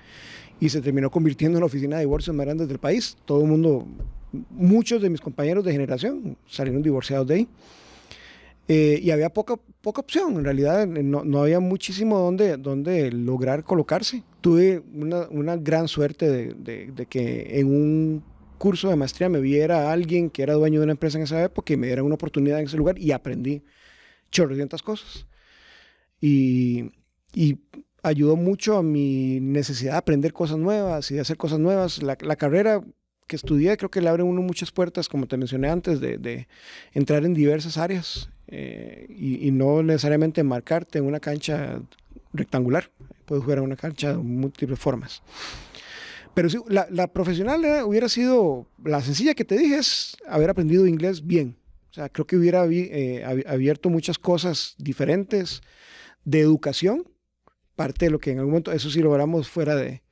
Y 0.60 0.70
se 0.70 0.82
terminó 0.82 1.12
convirtiendo 1.12 1.60
en 1.60 1.62
la 1.62 1.68
oficina 1.68 1.98
de 1.98 2.02
divorcios 2.02 2.36
más 2.36 2.48
grande 2.48 2.66
del 2.66 2.80
país. 2.80 3.16
Todo 3.26 3.42
el 3.42 3.48
mundo, 3.48 3.86
muchos 4.50 5.04
de 5.04 5.12
mis 5.12 5.22
compañeros 5.22 5.64
de 5.64 5.72
generación 5.72 6.36
salieron 6.50 6.82
divorciados 6.82 7.28
de 7.28 7.36
ahí. 7.36 7.48
Eh, 8.68 9.00
y 9.02 9.12
había 9.12 9.30
poca, 9.30 9.58
poca 9.82 10.02
opción, 10.02 10.36
en 10.38 10.44
realidad 10.44 10.88
no, 10.88 11.24
no 11.26 11.42
había 11.42 11.60
muchísimo 11.60 12.20
donde, 12.20 12.58
donde 12.58 13.12
lograr 13.12 13.64
colocarse. 13.64 14.24
Tuve 14.40 14.82
una, 14.94 15.58
gran 15.58 15.88
suerte 15.88 16.30
de, 16.30 17.08
que 17.08 17.60
en 17.60 17.68
un 17.68 18.24
curso 18.58 18.90
de 18.90 18.96
maestría 18.96 19.30
me 19.30 19.42
viera 19.42 19.92
alguien 19.92 20.30
que 20.30 20.44
era 20.44 20.54
dueño 20.54 20.80
de 20.80 20.86
una 20.86 20.94
empresa 20.94 21.18
en 21.18 21.24
esa 21.24 21.44
época 21.44 21.74
y 21.74 21.78
me 21.78 21.88
diera 21.88 22.04
una 22.04 22.16
oportunidad 22.16 22.60
en 22.60 22.68
ese 22.68 22.78
lugar 22.78 22.98
y 22.98 23.12
aprendí 23.12 23.64
chorrocientas 24.32 24.82
cosas. 24.82 25.28
Y, 26.20 26.92
ayudó 28.04 28.36
mucho 28.36 28.78
a 28.78 28.84
mi 28.84 29.40
necesidad 29.42 29.92
de 29.92 29.98
aprender 29.98 30.34
cosas 30.34 30.58
nuevas 30.58 31.12
y 31.12 31.16
de 31.16 31.22
hacer 31.22 31.38
cosas 31.38 31.60
nuevas. 31.60 32.02
La, 32.02 32.16
carrera 32.16 32.84
que 33.28 33.36
estudié 33.36 33.78
creo 33.78 33.92
que 33.92 34.02
le 34.02 34.10
abre 34.10 34.24
uno 34.24 34.42
muchas 34.42 34.72
puertas, 34.72 35.08
como 35.08 35.28
te 35.28 35.38
mencioné 35.38 35.70
antes, 35.70 36.00
de 36.00 36.48
entrar 36.94 37.26
en 37.26 37.34
diversas 37.34 37.78
áreas 37.78 38.30
eh, 38.54 39.06
y, 39.10 39.50
no 39.52 39.82
necesariamente 39.82 40.44
marcarte 40.44 41.00
en 41.00 41.06
una 41.06 41.22
cancha 41.22 41.82
rectangular. 42.34 42.92
Puedes 43.26 43.44
jugar 43.44 43.60
en 43.60 43.64
una 43.64 43.78
cancha 43.78 44.10
de 44.10 44.18
múltiples 44.18 44.78
formas. 44.78 45.24
Pero 46.34 46.50
sí, 46.50 46.58
la, 46.68 46.86
la 46.92 47.08
profesional 47.08 47.64
eh, 47.64 47.82
hubiera 47.84 48.10
sido, 48.10 48.68
la 48.84 49.02
sencilla 49.02 49.36
que 49.36 49.46
te 49.46 49.58
dije 49.58 49.78
es 49.78 50.18
haber 50.28 50.50
aprendido 50.50 50.86
inglés 50.86 51.26
bien. 51.26 51.56
O 51.92 51.94
sea, 51.94 52.10
creo 52.10 52.28
que 52.28 52.36
hubiera 52.36 52.66
eh, 52.70 53.44
abierto 53.48 53.90
muchas 53.90 54.20
cosas 54.20 54.76
diferentes 54.78 55.62
de 56.26 56.42
educación, 56.42 57.06
parte 57.76 58.06
de 58.06 58.12
lo 58.12 58.20
que 58.20 58.32
en 58.32 58.40
algún 58.40 58.52
momento, 58.52 58.74
eso 58.74 58.90
sí 58.90 59.02
logramos 59.02 59.48
fuera 59.48 59.76
de, 59.76 60.04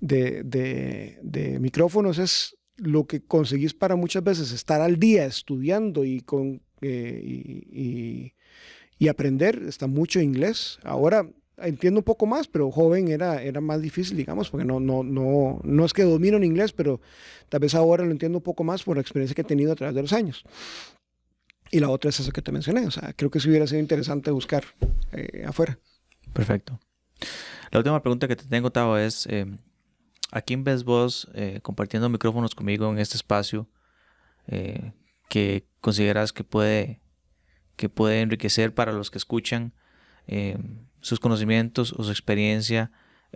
de, 0.00 0.42
de, 0.42 1.18
de 1.22 1.58
micrófonos, 1.60 2.18
es 2.18 2.56
lo 2.76 3.06
que 3.06 3.22
conseguís 3.22 3.74
para 3.74 3.94
muchas 3.94 4.24
veces 4.24 4.52
estar 4.52 4.80
al 4.80 4.98
día 4.98 5.26
estudiando 5.26 6.04
y 6.04 6.20
con 6.20 6.62
eh, 6.82 8.32
y, 8.98 9.08
aprender. 9.08 9.62
Está 9.66 9.88
mucho 9.88 10.20
inglés. 10.20 10.78
Ahora 10.84 11.26
entiendo 11.58 12.00
un 12.00 12.04
poco 12.04 12.26
más, 12.26 12.46
pero 12.46 12.70
joven 12.70 13.08
era, 13.08 13.42
era 13.42 13.60
más 13.60 13.82
difícil, 13.82 14.16
digamos, 14.16 14.48
porque 14.48 14.64
no, 14.64 14.78
no, 14.78 15.02
no, 15.02 15.60
no 15.64 15.84
es 15.84 15.92
que 15.92 16.02
domino 16.04 16.36
en 16.36 16.44
inglés, 16.44 16.72
pero 16.72 17.00
tal 17.48 17.60
vez 17.60 17.74
ahora 17.74 18.04
lo 18.04 18.12
entiendo 18.12 18.38
un 18.38 18.44
poco 18.44 18.62
más 18.62 18.84
por 18.84 18.96
la 18.96 19.00
experiencia 19.00 19.34
que 19.34 19.42
he 19.42 19.44
tenido 19.44 19.72
a 19.72 19.76
través 19.76 19.94
de 19.94 20.02
los 20.02 20.12
años. 20.12 20.44
Y 21.70 21.80
la 21.80 21.88
otra 21.88 22.10
es 22.10 22.20
eso 22.20 22.30
que 22.30 22.42
te 22.42 22.52
mencioné. 22.52 22.86
O 22.86 22.90
sea, 22.90 23.12
creo 23.14 23.30
que 23.30 23.40
sí 23.40 23.48
hubiera 23.48 23.66
sido 23.66 23.80
interesante 23.80 24.30
buscar 24.30 24.64
eh, 25.12 25.44
afuera. 25.46 25.78
Perfecto. 26.32 26.78
La 27.72 27.78
última 27.78 28.02
pregunta 28.02 28.28
que 28.28 28.36
te 28.36 28.44
tengo, 28.44 28.70
Tavo, 28.70 28.98
es, 28.98 29.26
eh, 29.26 29.46
¿a 30.30 30.42
quién 30.42 30.62
ves 30.62 30.84
vos 30.84 31.28
eh, 31.34 31.60
compartiendo 31.62 32.08
micrófonos 32.08 32.54
conmigo 32.54 32.90
en 32.90 32.98
este 32.98 33.16
espacio 33.16 33.66
eh, 34.46 34.92
que 35.32 35.64
consideras 35.80 36.30
que 36.34 36.44
puede, 36.44 37.00
que 37.76 37.88
puede 37.88 38.20
enriquecer 38.20 38.74
para 38.74 38.92
los 38.92 39.10
que 39.10 39.16
escuchan 39.16 39.72
sus 41.00 41.20
conocimientos 41.20 41.94
o 41.94 42.04
su 42.04 42.10
experiencia, 42.10 42.92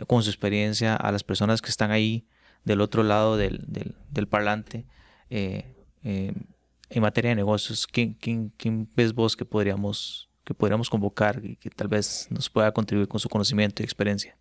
con 0.06 0.22
su 0.22 0.28
experiencia 0.28 0.94
a 0.94 1.10
las 1.10 1.24
personas 1.24 1.62
que 1.62 1.70
están 1.70 1.92
ahí 1.92 2.26
del 2.64 2.82
otro 2.82 3.02
lado 3.02 3.38
del, 3.38 3.64
del, 3.66 4.28
parlante 4.28 4.84
en 5.30 7.00
materia 7.00 7.30
de 7.30 7.34
negocios? 7.34 7.86
¿Quién, 7.86 8.12
quién, 8.12 8.52
quién 8.58 8.90
ves 8.94 9.14
vos 9.14 9.34
que 9.34 9.46
podríamos 9.46 10.28
que 10.44 10.52
podríamos 10.52 10.90
convocar 10.90 11.40
y 11.42 11.56
que 11.56 11.70
tal 11.70 11.88
vez 11.88 12.28
nos 12.28 12.50
pueda 12.50 12.72
contribuir 12.72 13.08
con 13.08 13.18
su 13.18 13.30
conocimiento 13.30 13.82
y 13.82 13.86
experiencia? 13.86 14.36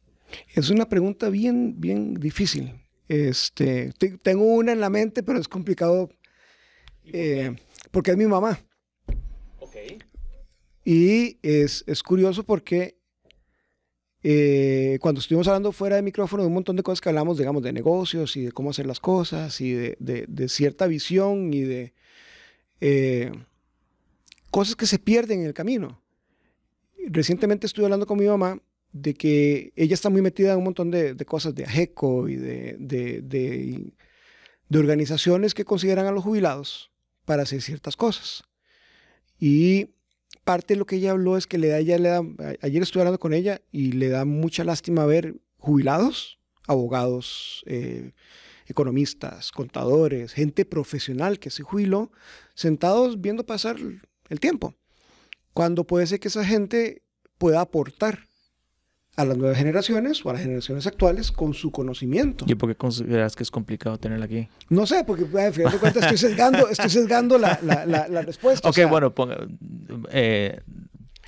Es 0.54 0.70
una 0.70 0.90
pregunta 0.90 1.30
bien, 1.30 1.80
bien 1.80 2.16
difícil. 2.16 2.82
Este, 3.08 3.94
tengo 4.22 4.44
una 4.44 4.74
en 4.74 4.82
la 4.82 4.90
mente, 4.90 5.24
pero 5.24 5.40
es 5.40 5.48
complicado 5.48 6.10
eh, 7.14 7.56
porque 7.92 8.12
es 8.12 8.18
mi 8.18 8.26
mamá. 8.26 8.60
Okay. 9.60 10.00
Y 10.84 11.38
es, 11.42 11.84
es, 11.88 12.04
curioso 12.04 12.44
porque 12.44 12.98
eh, 14.24 14.98
cuando 15.02 15.20
estuvimos 15.20 15.48
hablando 15.48 15.72
fuera 15.72 15.96
de 15.96 16.02
micrófono 16.02 16.44
de 16.44 16.48
un 16.48 16.54
montón 16.54 16.76
de 16.76 16.84
cosas 16.84 17.02
que 17.02 17.10
hablamos, 17.10 17.38
digamos, 17.38 17.64
de 17.64 17.74
negocios 17.74 18.36
y 18.38 18.46
de 18.46 18.52
cómo 18.52 18.70
hacer 18.70 18.86
las 18.86 19.00
cosas 19.00 19.60
y 19.62 19.74
de, 19.74 19.98
de, 20.00 20.26
de 20.28 20.50
cierta 20.50 20.88
visión 20.88 21.54
y 21.54 21.62
de... 21.62 21.94
Eh, 22.82 23.32
cosas 24.52 24.76
que 24.76 24.86
se 24.86 25.00
pierden 25.00 25.42
en 25.42 25.48
el 25.48 25.54
camino. 25.54 26.02
Recientemente 27.08 27.68
estuve 27.68 27.86
hablando 27.86 28.08
con 28.08 28.18
mi 28.18 28.26
mamá 28.26 28.62
de 28.94 29.14
que 29.14 29.74
ella 29.76 29.94
está 29.94 30.10
muy 30.10 30.22
metida 30.22 30.54
en 30.54 30.60
un 30.60 30.64
montón 30.64 30.92
de, 30.92 31.14
cosas 31.26 31.54
de 31.54 31.66
AGECO 31.66 32.30
y 32.30 32.38
de, 32.38 32.78
de, 32.80 33.92
organizaciones 34.74 35.54
que 35.54 35.66
consideran 35.66 36.06
a 36.06 36.12
los 36.12 36.24
jubilados 36.24 36.92
para 37.26 37.44
hacer 37.44 37.62
ciertas 37.62 37.96
cosas. 37.96 38.44
Y 39.40 39.90
parte 40.44 40.76
de 40.76 40.80
lo 40.80 40.86
que 40.86 40.98
ella 40.98 41.12
habló 41.12 41.38
es 41.38 41.48
que 41.48 41.58
le 41.58 41.70
da, 41.70 41.80
ella 41.80 41.98
le 41.98 42.10
da, 42.10 42.22
ayer 42.62 42.82
estuve 42.82 43.02
hablando 43.02 43.20
con 43.20 43.34
ella 43.34 43.62
y 43.72 43.94
le 43.94 44.10
da 44.10 44.26
mucha 44.26 44.64
lástima 44.64 45.06
ver 45.06 45.36
jubilados, 45.58 46.40
abogados, 46.68 47.64
eh, 47.66 48.12
economistas, 48.68 49.52
contadores, 49.52 50.34
gente 50.34 50.66
profesional 50.66 51.40
que 51.40 51.50
se 51.50 51.64
jubiló, 51.64 52.12
sentados 52.54 53.22
viendo 53.22 53.46
pasar 53.46 53.78
el 54.30 54.40
tiempo. 54.40 54.76
Cuando 55.54 55.86
puede 55.86 56.08
ser 56.08 56.20
que 56.20 56.28
esa 56.28 56.46
gente 56.46 57.04
pueda 57.38 57.62
aportar 57.62 58.28
a 59.18 59.24
las 59.24 59.38
nuevas 59.38 59.58
generaciones 59.58 60.26
o 60.26 60.30
a 60.30 60.34
las 60.34 60.42
generaciones 60.42 60.86
actuales 60.88 61.32
con 61.32 61.54
su 61.54 61.72
conocimiento. 61.72 62.46
¿Y 62.48 62.56
por 62.56 62.70
qué 62.70 62.76
consideras 62.76 63.36
que 63.36 63.44
es 63.44 63.52
complicado 63.52 63.98
tenerla 63.98 64.26
aquí? 64.26 64.50
No 64.70 64.86
sé, 64.86 65.04
porque 65.06 65.24
a 65.24 65.52
de 65.52 65.80
cuenta 65.80 66.00
estoy 66.02 66.18
sesgando, 66.18 66.68
estoy 66.70 66.90
sesgando 66.90 67.38
la, 67.38 67.60
la, 67.64 67.86
la, 67.86 68.22
respuesta. 68.22 68.68
Ok, 68.68 68.80
bueno, 68.90 69.14
ponga, 69.14 69.38
eh, 70.12 70.60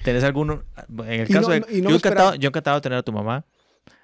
¿tenés 0.04 0.24
alguno? 0.24 0.64
En 1.06 1.22
el 1.22 1.28
caso 1.30 1.50
de... 1.50 1.64
yo, 1.82 1.96
encantado, 1.96 2.36
yo 2.36 2.50
encantado 2.50 2.78
de 2.78 2.82
tener 2.82 2.98
a 2.98 3.04
tu 3.04 3.12
mamá. 3.12 3.46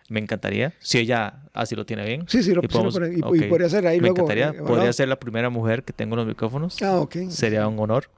Me 0.10 0.20
encantaría, 0.20 0.74
si 0.80 1.00
ella 1.00 1.44
así 1.54 1.76
lo 1.76 1.86
tiene 1.86 2.06
bien. 2.06 2.26
Sí, 2.28 2.44
sí, 2.44 2.54
lo, 2.54 2.62
y, 2.62 2.68
podemos, 2.68 2.96
y, 2.96 3.44
podría 3.44 3.70
ser 3.70 3.88
ahí 3.88 3.98
me 3.98 4.10
luego. 4.10 4.18
Encantaría, 4.18 4.54
podría 4.54 4.92
ser 4.92 5.08
la 5.08 5.18
primera 5.18 5.50
mujer 5.50 5.84
que 5.84 5.94
tengo 5.94 6.18
los 6.18 6.28
micrófonos. 6.28 6.82
Ah, 6.82 7.00
ok. 7.00 7.30
Sería 7.30 7.68
un 7.68 7.80
honor. 7.80 8.10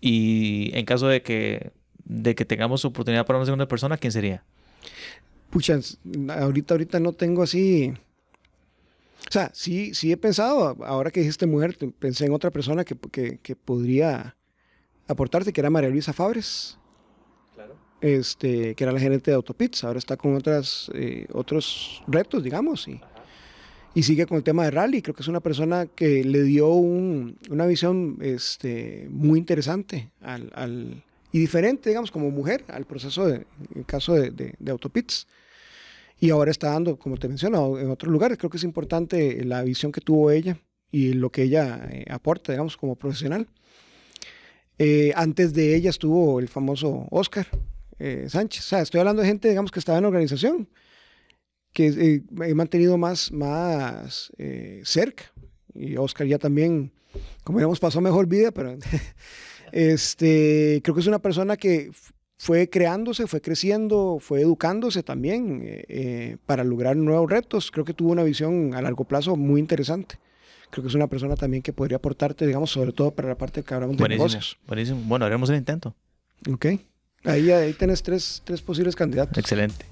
Y 0.00 0.70
en 0.72 0.84
caso 0.84 1.08
de 1.08 1.20
que, 1.22 1.72
de 2.04 2.34
que 2.36 2.44
tengamos 2.44 2.84
oportunidad 2.84 3.26
para 3.26 3.38
una 3.38 3.44
segunda 3.44 3.66
persona, 3.66 3.96
¿quién 3.96 4.12
sería? 4.12 4.44
Pucha, 5.50 5.78
ahorita, 6.28 6.74
ahorita 6.74 7.00
no 7.00 7.12
tengo 7.12 7.42
así. 7.42 7.94
O 9.28 9.32
sea, 9.32 9.50
sí, 9.54 9.94
sí 9.94 10.12
he 10.12 10.16
pensado, 10.16 10.76
ahora 10.84 11.10
que 11.10 11.20
dijiste 11.20 11.46
mujer, 11.46 11.76
pensé 11.98 12.26
en 12.26 12.32
otra 12.32 12.50
persona 12.50 12.84
que, 12.84 12.96
que, 13.10 13.38
que 13.38 13.56
podría 13.56 14.36
aportarte, 15.08 15.52
que 15.52 15.60
era 15.60 15.70
María 15.70 15.90
Luisa 15.90 16.12
Fabres. 16.12 16.78
Claro. 17.54 17.76
Este, 18.00 18.74
que 18.74 18.84
era 18.84 18.92
la 18.92 19.00
gerente 19.00 19.30
de 19.30 19.36
Autopits, 19.36 19.84
ahora 19.84 19.98
está 19.98 20.16
con 20.16 20.34
otras, 20.34 20.90
eh, 20.94 21.26
otros 21.32 22.02
retos, 22.06 22.42
digamos. 22.42 22.86
Y, 22.86 23.00
y 23.94 24.02
sigue 24.02 24.26
con 24.26 24.36
el 24.36 24.42
tema 24.42 24.64
de 24.64 24.72
rally. 24.72 25.00
Creo 25.00 25.14
que 25.14 25.22
es 25.22 25.28
una 25.28 25.40
persona 25.40 25.86
que 25.86 26.24
le 26.24 26.42
dio 26.42 26.68
una 26.68 27.66
visión 27.66 28.18
este, 28.20 29.06
muy 29.10 29.38
interesante 29.38 30.10
al, 30.20 31.04
y 31.34 31.40
diferente, 31.40 31.90
digamos, 31.90 32.12
como 32.12 32.30
mujer 32.30 32.64
al 32.68 32.84
proceso, 32.84 33.26
de, 33.26 33.34
en 33.34 33.46
el 33.78 33.84
caso 33.86 34.14
de, 34.14 34.30
de, 34.30 34.70
Autopits. 34.70 35.26
Y 36.20 36.30
ahora 36.30 36.52
está 36.52 36.70
dando, 36.70 36.96
como 36.96 37.16
te 37.16 37.26
menciono, 37.26 37.76
en 37.76 37.90
otros 37.90 38.12
lugares. 38.12 38.38
Creo 38.38 38.50
que 38.50 38.58
es 38.58 38.62
importante 38.62 39.44
la 39.44 39.62
visión 39.62 39.90
que 39.90 40.00
tuvo 40.00 40.30
ella 40.30 40.56
y 40.92 41.12
lo 41.14 41.30
que 41.30 41.42
ella 41.42 41.88
eh, 41.90 42.04
aporta, 42.08 42.52
digamos, 42.52 42.76
como 42.76 42.94
profesional. 42.94 43.48
Eh, 44.78 45.12
antes 45.16 45.52
de 45.54 45.74
ella 45.74 45.90
estuvo 45.90 46.38
el 46.38 46.46
famoso 46.46 47.08
Oscar 47.10 47.48
eh, 47.98 48.26
Sánchez. 48.28 48.66
O 48.66 48.68
sea, 48.68 48.82
estoy 48.82 49.00
hablando 49.00 49.22
de 49.22 49.28
gente, 49.28 49.48
digamos, 49.48 49.72
que 49.72 49.80
estaba 49.80 49.98
en 49.98 50.04
organización 50.04 50.68
que 51.72 51.88
eh, 51.88 52.22
he 52.46 52.54
mantenido 52.54 52.96
más, 52.96 53.32
más 53.32 54.32
eh, 54.38 54.82
cerca. 54.84 55.24
Y 55.74 55.96
Oscar 55.96 56.28
ya 56.28 56.38
también, 56.38 56.92
como 57.42 57.58
digamos, 57.58 57.80
pasó 57.80 58.00
mejor 58.00 58.28
vida, 58.28 58.52
pero 58.52 58.78
este, 59.74 60.80
creo 60.84 60.94
que 60.94 61.00
es 61.00 61.08
una 61.08 61.18
persona 61.18 61.56
que 61.56 61.90
fue 62.38 62.70
creándose, 62.70 63.26
fue 63.26 63.40
creciendo, 63.40 64.18
fue 64.20 64.40
educándose 64.40 65.02
también 65.02 65.62
eh, 65.64 66.36
para 66.46 66.62
lograr 66.62 66.96
nuevos 66.96 67.28
retos. 67.28 67.72
Creo 67.72 67.84
que 67.84 67.92
tuvo 67.92 68.12
una 68.12 68.22
visión 68.22 68.72
a 68.74 68.82
largo 68.82 69.02
plazo 69.02 69.34
muy 69.34 69.60
interesante. 69.60 70.20
Creo 70.70 70.84
que 70.84 70.88
es 70.90 70.94
una 70.94 71.08
persona 71.08 71.34
también 71.34 71.60
que 71.60 71.72
podría 71.72 71.96
aportarte, 71.96 72.46
digamos, 72.46 72.70
sobre 72.70 72.92
todo 72.92 73.10
para 73.10 73.26
la 73.26 73.36
parte 73.36 73.64
que 73.64 73.74
hablamos 73.74 73.96
de 73.96 74.08
negocios. 74.08 74.58
Buenísimo. 74.68 75.00
Bueno, 75.06 75.24
haremos 75.24 75.50
el 75.50 75.56
intento. 75.56 75.96
Ok. 76.48 76.66
Ahí, 77.24 77.50
ahí 77.50 77.72
tienes 77.72 78.00
tres, 78.04 78.42
tres 78.44 78.62
posibles 78.62 78.94
candidatos. 78.94 79.36
Excelente. 79.38 79.86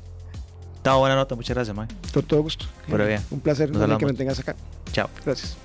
Estaba 0.77 0.99
buena 0.99 1.17
nota, 1.17 1.35
muchas 1.35 1.57
gracias, 1.57 1.77
Mike. 1.77 1.95
Con 2.15 2.23
todo 2.23 2.43
gusto. 2.43 2.67
Pero 2.89 3.05
bien. 3.05 3.21
Un 3.33 3.41
placer 3.41 3.73
que 3.73 4.07
me 4.07 4.15
tengas 4.15 4.39
acá. 4.39 4.55
Chao. 4.93 5.11
Gracias. 5.25 5.57